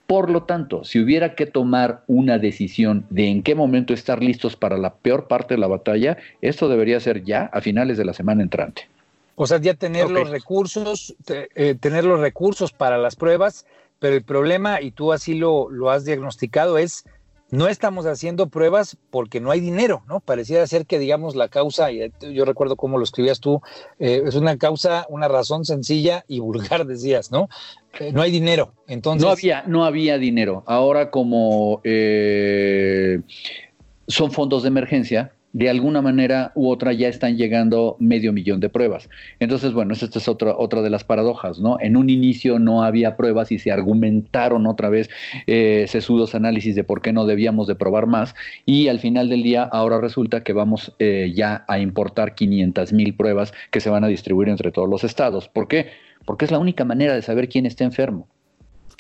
[0.07, 4.57] Por lo tanto, si hubiera que tomar una decisión de en qué momento estar listos
[4.57, 8.11] para la peor parte de la batalla, esto debería ser ya a finales de la
[8.11, 8.90] semana entrante.
[9.41, 10.15] O sea, ya tener okay.
[10.17, 13.65] los recursos, eh, tener los recursos para las pruebas,
[13.97, 17.05] pero el problema, y tú así lo, lo has diagnosticado, es
[17.49, 20.19] no estamos haciendo pruebas porque no hay dinero, ¿no?
[20.19, 23.61] Pareciera ser que, digamos, la causa, y yo recuerdo cómo lo escribías tú,
[23.97, 27.49] eh, es una causa, una razón sencilla y vulgar, decías, ¿no?
[27.99, 29.25] Eh, no hay dinero, entonces...
[29.25, 30.63] No había, no había dinero.
[30.67, 33.21] Ahora como eh,
[34.07, 38.69] son fondos de emergencia, de alguna manera u otra ya están llegando medio millón de
[38.69, 39.09] pruebas.
[39.39, 41.77] Entonces, bueno, esta es otra, otra de las paradojas, ¿no?
[41.79, 45.09] En un inicio no había pruebas y se argumentaron otra vez
[45.47, 48.35] eh, sesudos análisis de por qué no debíamos de probar más
[48.65, 53.15] y al final del día ahora resulta que vamos eh, ya a importar 500 mil
[53.15, 55.47] pruebas que se van a distribuir entre todos los estados.
[55.47, 55.89] ¿Por qué?
[56.25, 58.27] Porque es la única manera de saber quién está enfermo.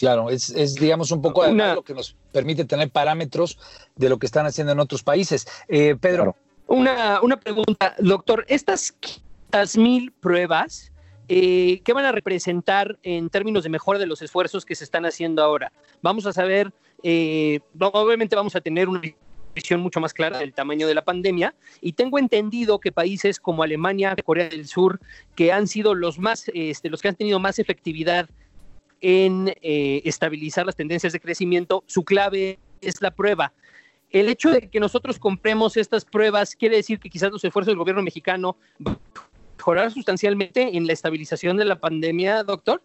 [0.01, 3.59] Claro, es, digamos un poco lo que nos permite tener parámetros
[3.95, 5.45] de lo que están haciendo en otros países.
[5.67, 6.35] Eh, Pedro.
[6.65, 8.43] Una, una pregunta, doctor.
[8.47, 8.95] Estas
[9.77, 10.91] mil pruebas,
[11.27, 15.05] eh, ¿qué van a representar en términos de mejora de los esfuerzos que se están
[15.05, 15.71] haciendo ahora?
[16.01, 16.73] Vamos a saber,
[17.03, 19.03] eh, obviamente vamos a tener una
[19.53, 23.61] visión mucho más clara del tamaño de la pandemia y tengo entendido que países como
[23.61, 24.99] Alemania, Corea del Sur,
[25.35, 28.27] que han sido los más, este, los que han tenido más efectividad
[29.01, 33.53] en eh, estabilizar las tendencias de crecimiento, su clave es la prueba.
[34.09, 37.77] El hecho de que nosotros compremos estas pruebas quiere decir que quizás los esfuerzos del
[37.77, 39.21] gobierno mexicano van a
[39.57, 42.81] mejorar sustancialmente en la estabilización de la pandemia, doctor.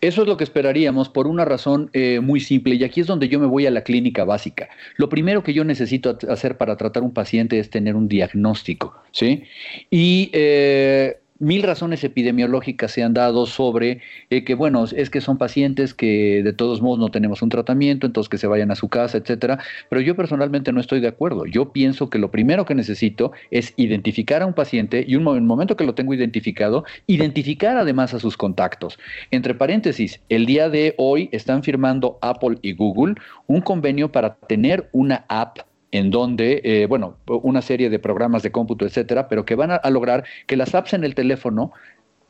[0.00, 3.28] Eso es lo que esperaríamos por una razón eh, muy simple y aquí es donde
[3.28, 4.68] yo me voy a la clínica básica.
[4.96, 9.44] Lo primero que yo necesito hacer para tratar un paciente es tener un diagnóstico, ¿sí?
[9.90, 15.38] Y eh, mil razones epidemiológicas se han dado sobre eh, que, bueno, es que son
[15.38, 18.88] pacientes que de todos modos no tenemos un tratamiento, entonces que se vayan a su
[18.88, 19.58] casa, etcétera.
[19.88, 21.46] Pero yo personalmente no estoy de acuerdo.
[21.46, 25.76] Yo pienso que lo primero que necesito es identificar a un paciente y un momento
[25.76, 28.98] que lo tengo identificado, identificar además a sus contactos.
[29.30, 33.14] Entre paréntesis, el día de hoy están firmando Apple y Google
[33.46, 35.58] un convenio para tener una app
[35.94, 39.90] en donde, eh, bueno, una serie de programas de cómputo, etcétera, pero que van a,
[39.90, 41.70] lograr que las apps en el teléfono,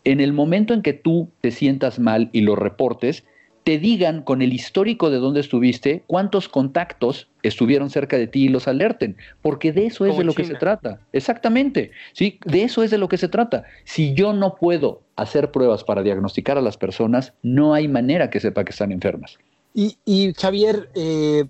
[0.04, 3.24] en el momento en que tú te sientas mal y lo reportes,
[3.62, 8.48] te digan con el histórico de dónde estuviste, cuántos contactos estuvieron cerca de ti y
[8.50, 11.00] los alerten, porque de eso es de lo que se trata.
[11.14, 13.64] Exactamente, sí, de eso es de lo que se trata.
[13.84, 18.40] Si yo no puedo hacer pruebas para diagnosticar a las personas, no hay manera que
[18.40, 19.38] sepa que están enfermas.
[19.72, 21.44] Y, y Javier, eh,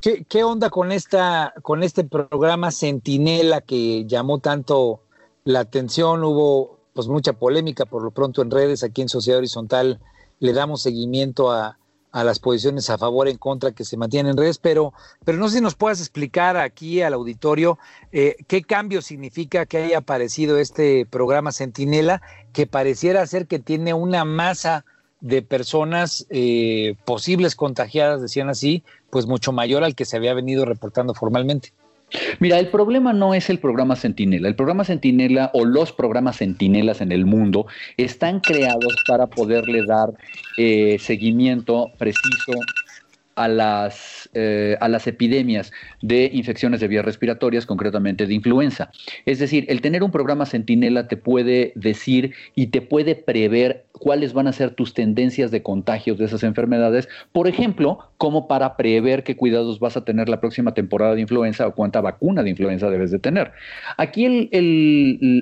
[0.00, 5.02] ¿Qué, onda con esta, con este programa Centinela que llamó tanto
[5.44, 6.24] la atención?
[6.24, 10.00] Hubo pues mucha polémica por lo pronto en redes, aquí en Sociedad Horizontal
[10.38, 11.76] le damos seguimiento a,
[12.12, 14.94] las posiciones a favor en contra que se mantienen en redes, pero,
[15.24, 17.78] pero no sé si nos puedas explicar aquí al auditorio
[18.10, 22.22] eh, qué cambio significa que haya aparecido este programa Centinela,
[22.54, 24.86] que pareciera ser que tiene una masa
[25.20, 30.64] de personas eh, posibles contagiadas, decían así, pues mucho mayor al que se había venido
[30.64, 31.72] reportando formalmente.
[32.40, 34.48] Mira, el problema no es el programa Centinela.
[34.48, 37.66] El programa Centinela o los programas Centinelas en el mundo
[37.96, 40.10] están creados para poderle dar
[40.56, 42.52] eh, seguimiento preciso
[43.40, 45.72] a las, eh, a las epidemias
[46.02, 48.90] de infecciones de vías respiratorias, concretamente de influenza.
[49.24, 54.34] Es decir, el tener un programa Centinela te puede decir y te puede prever cuáles
[54.34, 59.24] van a ser tus tendencias de contagios de esas enfermedades, por ejemplo, como para prever
[59.24, 62.90] qué cuidados vas a tener la próxima temporada de influenza o cuánta vacuna de influenza
[62.90, 63.52] debes de tener.
[63.96, 64.48] Aquí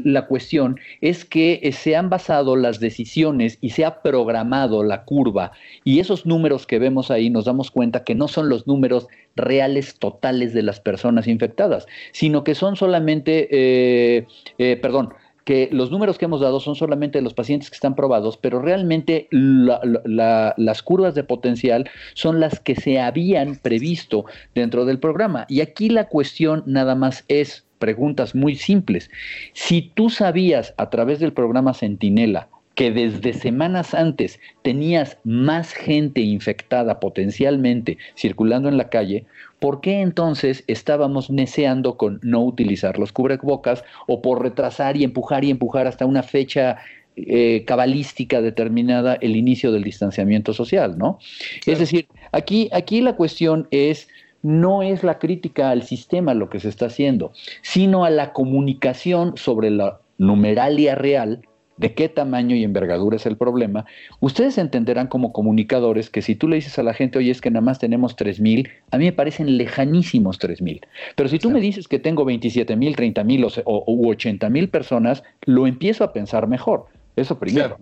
[0.05, 5.05] la cuestión es que eh, se han basado las decisiones y se ha programado la
[5.05, 9.09] curva y esos números que vemos ahí nos damos cuenta que no son los números
[9.36, 14.26] reales totales de las personas infectadas, sino que son solamente, eh,
[14.59, 15.14] eh, perdón,
[15.45, 18.61] que los números que hemos dado son solamente de los pacientes que están probados, pero
[18.61, 25.47] realmente las curvas de potencial son las que se habían previsto dentro del programa.
[25.49, 29.11] Y aquí la cuestión nada más es preguntas muy simples.
[29.55, 36.20] Si tú sabías a través del programa Centinela que desde semanas antes tenías más gente
[36.20, 39.26] infectada potencialmente circulando en la calle,
[39.58, 45.44] ¿por qué entonces estábamos neceando con no utilizar los cubrebocas o por retrasar y empujar
[45.44, 46.76] y empujar hasta una fecha
[47.16, 51.18] eh, cabalística determinada el inicio del distanciamiento social, ¿no?
[51.66, 54.06] Es decir, aquí, aquí la cuestión es
[54.40, 59.36] no es la crítica al sistema lo que se está haciendo, sino a la comunicación
[59.36, 61.42] sobre la numeralia real
[61.78, 63.86] de qué tamaño y envergadura es el problema,
[64.20, 67.50] ustedes entenderán como comunicadores que si tú le dices a la gente, oye, es que
[67.50, 70.80] nada más tenemos 3.000, a mí me parecen lejanísimos 3.000.
[71.16, 76.04] Pero si tú me dices que tengo 27.000, 30.000 o, o 80.000 personas, lo empiezo
[76.04, 76.86] a pensar mejor.
[77.16, 77.78] Eso primero.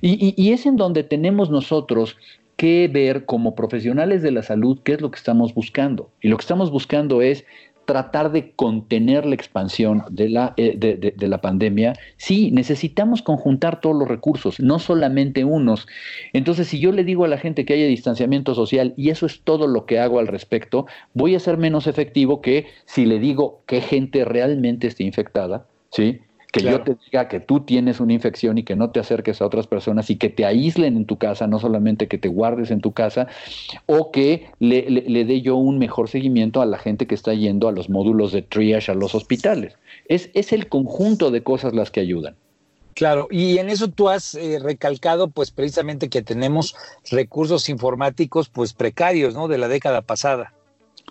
[0.00, 2.16] Y, y, es en donde tenemos nosotros
[2.56, 6.10] que ver como profesionales de la salud qué es lo que estamos buscando.
[6.20, 7.44] Y lo que estamos buscando es
[7.84, 13.96] tratar de contener la expansión de la, eh, de, la pandemia, sí, necesitamos conjuntar todos
[13.96, 15.86] los recursos, no solamente unos.
[16.32, 19.42] Entonces, si yo le digo a la gente que haya distanciamiento social y eso es
[19.42, 23.62] todo lo que hago al respecto, voy a ser menos efectivo que si le digo
[23.66, 26.20] qué gente realmente está infectada, ¿sí?
[26.52, 29.46] Que yo te diga que tú tienes una infección y que no te acerques a
[29.46, 32.82] otras personas y que te aíslen en tu casa, no solamente que te guardes en
[32.82, 33.26] tu casa,
[33.86, 37.68] o que le, le, dé yo un mejor seguimiento a la gente que está yendo
[37.68, 39.78] a los módulos de triage a los hospitales.
[40.08, 42.36] Es, es el conjunto de cosas las que ayudan.
[42.94, 46.76] Claro, y en eso tú has eh, recalcado pues precisamente que tenemos
[47.10, 49.48] recursos informáticos pues precarios, ¿no?
[49.48, 50.52] De la década pasada.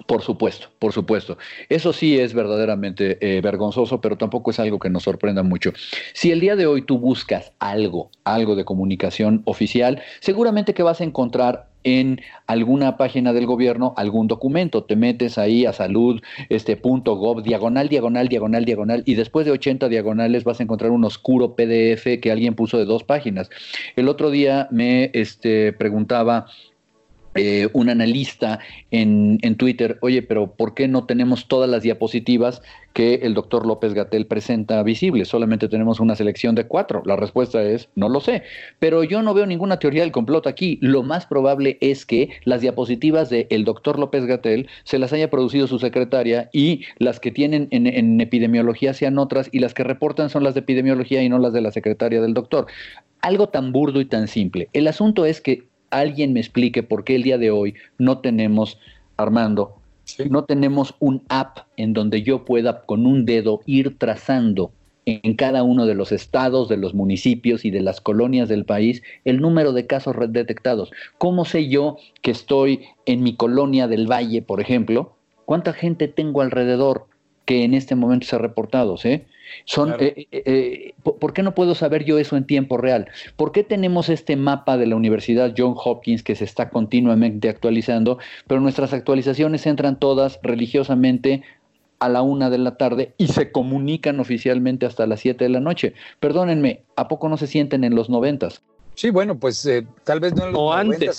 [0.07, 1.37] Por supuesto, por supuesto.
[1.69, 5.73] Eso sí es verdaderamente eh, vergonzoso, pero tampoco es algo que nos sorprenda mucho.
[6.13, 11.01] Si el día de hoy tú buscas algo, algo de comunicación oficial, seguramente que vas
[11.01, 14.83] a encontrar en alguna página del gobierno algún documento.
[14.83, 19.51] Te metes ahí a salud, este punto gov, diagonal, diagonal, diagonal, diagonal, y después de
[19.51, 23.49] 80 diagonales vas a encontrar un oscuro PDF que alguien puso de dos páginas.
[23.95, 26.47] El otro día me este, preguntaba
[27.35, 28.59] eh, un analista
[28.91, 32.61] en, en, Twitter, oye, pero ¿por qué no tenemos todas las diapositivas
[32.91, 35.29] que el doctor López Gatel presenta visibles?
[35.29, 37.03] Solamente tenemos una selección de cuatro.
[37.05, 38.43] La respuesta es, no lo sé.
[38.79, 40.77] Pero yo no veo ninguna teoría del complot aquí.
[40.81, 45.67] Lo más probable es que las diapositivas del doctor López Gatel se las haya producido
[45.67, 50.29] su secretaria y las que tienen en, en epidemiología sean otras y las que reportan
[50.29, 52.67] son las de epidemiología y no las de la secretaria del doctor.
[53.21, 54.67] Algo tan burdo y tan simple.
[54.73, 58.79] El asunto es que alguien me explique por qué el día de hoy no tenemos,
[59.17, 59.75] Armando,
[60.29, 64.71] no tenemos un app en donde yo pueda con un dedo ir trazando
[65.05, 69.01] en cada uno de los estados, de los municipios y de las colonias del país
[69.25, 70.91] el número de casos detectados.
[71.17, 75.15] ¿Cómo sé yo que estoy en mi colonia del Valle, por ejemplo?
[75.45, 77.07] ¿Cuánta gente tengo alrededor
[77.45, 78.97] que en este momento se ha reportado?
[78.97, 79.23] ¿sí?
[79.65, 83.09] Son, eh, eh, eh, ¿Por qué no puedo saber yo eso en tiempo real?
[83.35, 88.17] ¿Por qué tenemos este mapa de la Universidad John Hopkins que se está continuamente actualizando,
[88.47, 91.43] pero nuestras actualizaciones entran todas religiosamente
[91.99, 95.59] a la una de la tarde y se comunican oficialmente hasta las siete de la
[95.59, 95.93] noche?
[96.19, 98.61] Perdónenme, ¿a poco no se sienten en los noventas?
[98.95, 99.67] Sí, bueno, pues
[100.03, 101.17] tal vez no en los antes.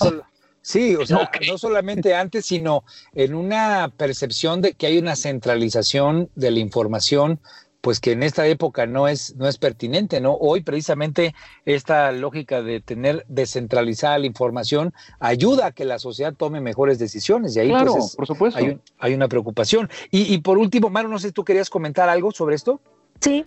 [0.63, 6.29] Sí, o sea, no solamente antes, sino en una percepción de que hay una centralización
[6.35, 7.39] de la información
[7.83, 10.35] pues que en esta época no es, no es pertinente, ¿no?
[10.35, 16.61] Hoy precisamente esta lógica de tener descentralizada la información ayuda a que la sociedad tome
[16.61, 18.59] mejores decisiones y ahí pues, claro, por supuesto.
[18.99, 19.89] Hay, una preocupación.
[20.11, 22.79] Y, y por último, Maro, no sé si tú querías comentar algo sobre esto.
[23.19, 23.45] Sí,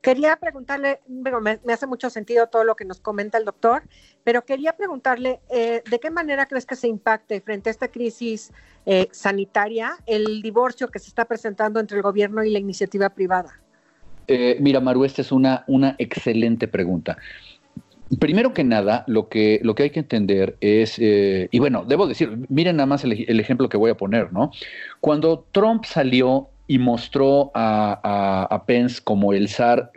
[0.00, 3.82] Quería preguntarle, bueno, me, hace mucho sentido todo lo que nos comenta el doctor,
[4.24, 8.50] pero quería preguntarle, eh, ¿de qué manera crees que se impacte frente a esta crisis
[8.86, 13.60] eh, sanitaria el divorcio que se está presentando entre el gobierno y la iniciativa privada?
[14.26, 17.18] Eh, mira, Maru, esta es una, una excelente pregunta.
[18.18, 22.46] Primero que nada, lo que, lo que hay que entender es, y bueno, debo decir,
[22.48, 24.50] miren nada más el, el, ejemplo que voy a poner, ¿no?
[25.00, 29.90] Cuando Trump salió y mostró a, Pence como el zar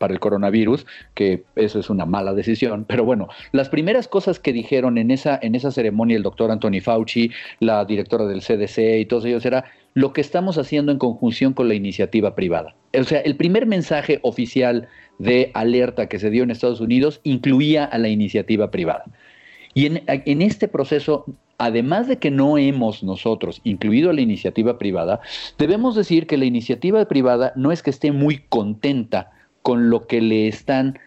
[0.00, 2.84] para el coronavirus, que eso es una mala decisión.
[2.88, 6.80] Pero bueno, las primeras cosas que dijeron en esa, en esa ceremonia el doctor Anthony
[6.82, 11.52] Fauci, la directora del CDC y todos ellos era lo que estamos haciendo en conjunción
[11.52, 12.74] con la iniciativa privada.
[12.98, 14.88] O sea, el primer mensaje oficial
[15.20, 19.04] de alerta que se dio en Estados Unidos incluía a la iniciativa privada.
[19.72, 21.26] Y en, en este proceso
[21.58, 25.20] además de que no hemos nosotros incluido la iniciativa privada,
[25.58, 29.32] debemos decir que la iniciativa privada no es que esté muy contenta
[29.62, 30.98] con lo que le están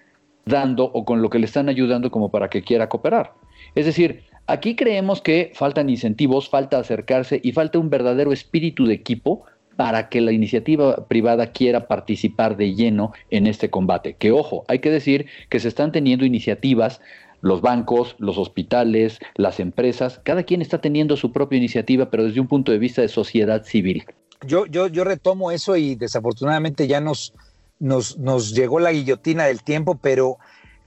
[0.45, 3.33] dando o con lo que le están ayudando como para que quiera cooperar.
[3.75, 8.93] Es decir, aquí creemos que faltan incentivos, falta acercarse y falta un verdadero espíritu de
[8.93, 9.45] equipo
[9.77, 14.15] para que la iniciativa privada quiera participar de lleno en este combate.
[14.15, 17.01] Que ojo, hay que decir que se están teniendo iniciativas
[17.41, 22.39] los bancos, los hospitales, las empresas, cada quien está teniendo su propia iniciativa, pero desde
[22.39, 24.05] un punto de vista de sociedad civil.
[24.45, 27.33] Yo, yo, yo retomo eso y desafortunadamente ya nos,
[27.79, 30.37] nos, nos llegó la guillotina del tiempo, pero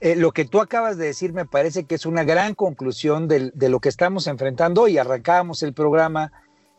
[0.01, 3.51] eh, lo que tú acabas de decir me parece que es una gran conclusión de,
[3.53, 6.31] de lo que estamos enfrentando y arrancábamos el programa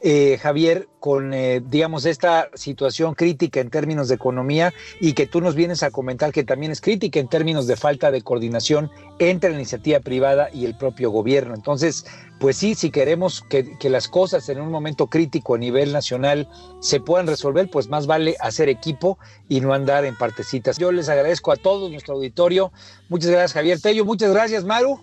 [0.09, 5.41] eh, Javier, con, eh, digamos, esta situación crítica en términos de economía y que tú
[5.41, 8.89] nos vienes a comentar que también es crítica en términos de falta de coordinación
[9.19, 11.57] entre la iniciativa privada y el propio gobierno.
[11.57, 12.07] Entonces,
[12.39, 16.49] pues sí, si queremos que, las cosas en un momento crítico a nivel nacional
[16.79, 20.79] se puedan resolver, pues más vale hacer equipo y no andar en partecitas.
[20.79, 22.71] Yo les agradezco a todos nuestro auditorio.
[23.09, 24.05] Muchas gracias, Javier Tello.
[24.05, 25.01] Muchas gracias, Maru.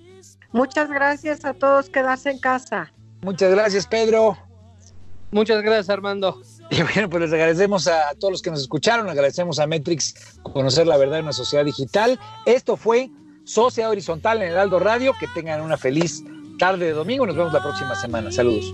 [0.53, 1.89] Muchas gracias a todos.
[1.89, 2.93] Quedarse en casa.
[3.21, 4.37] Muchas gracias, Pedro.
[5.33, 6.41] Muchas gracias, Armando.
[6.69, 10.87] Y bueno, pues les agradecemos a todos los que nos escucharon, agradecemos a Metrix conocer
[10.87, 12.19] la verdad en una sociedad digital.
[12.45, 13.09] Esto fue
[13.43, 15.13] Sociedad Horizontal en el Aldo Radio.
[15.19, 16.23] Que tengan una feliz
[16.57, 17.25] tarde de domingo.
[17.25, 18.31] Nos vemos la próxima semana.
[18.31, 18.73] Saludos.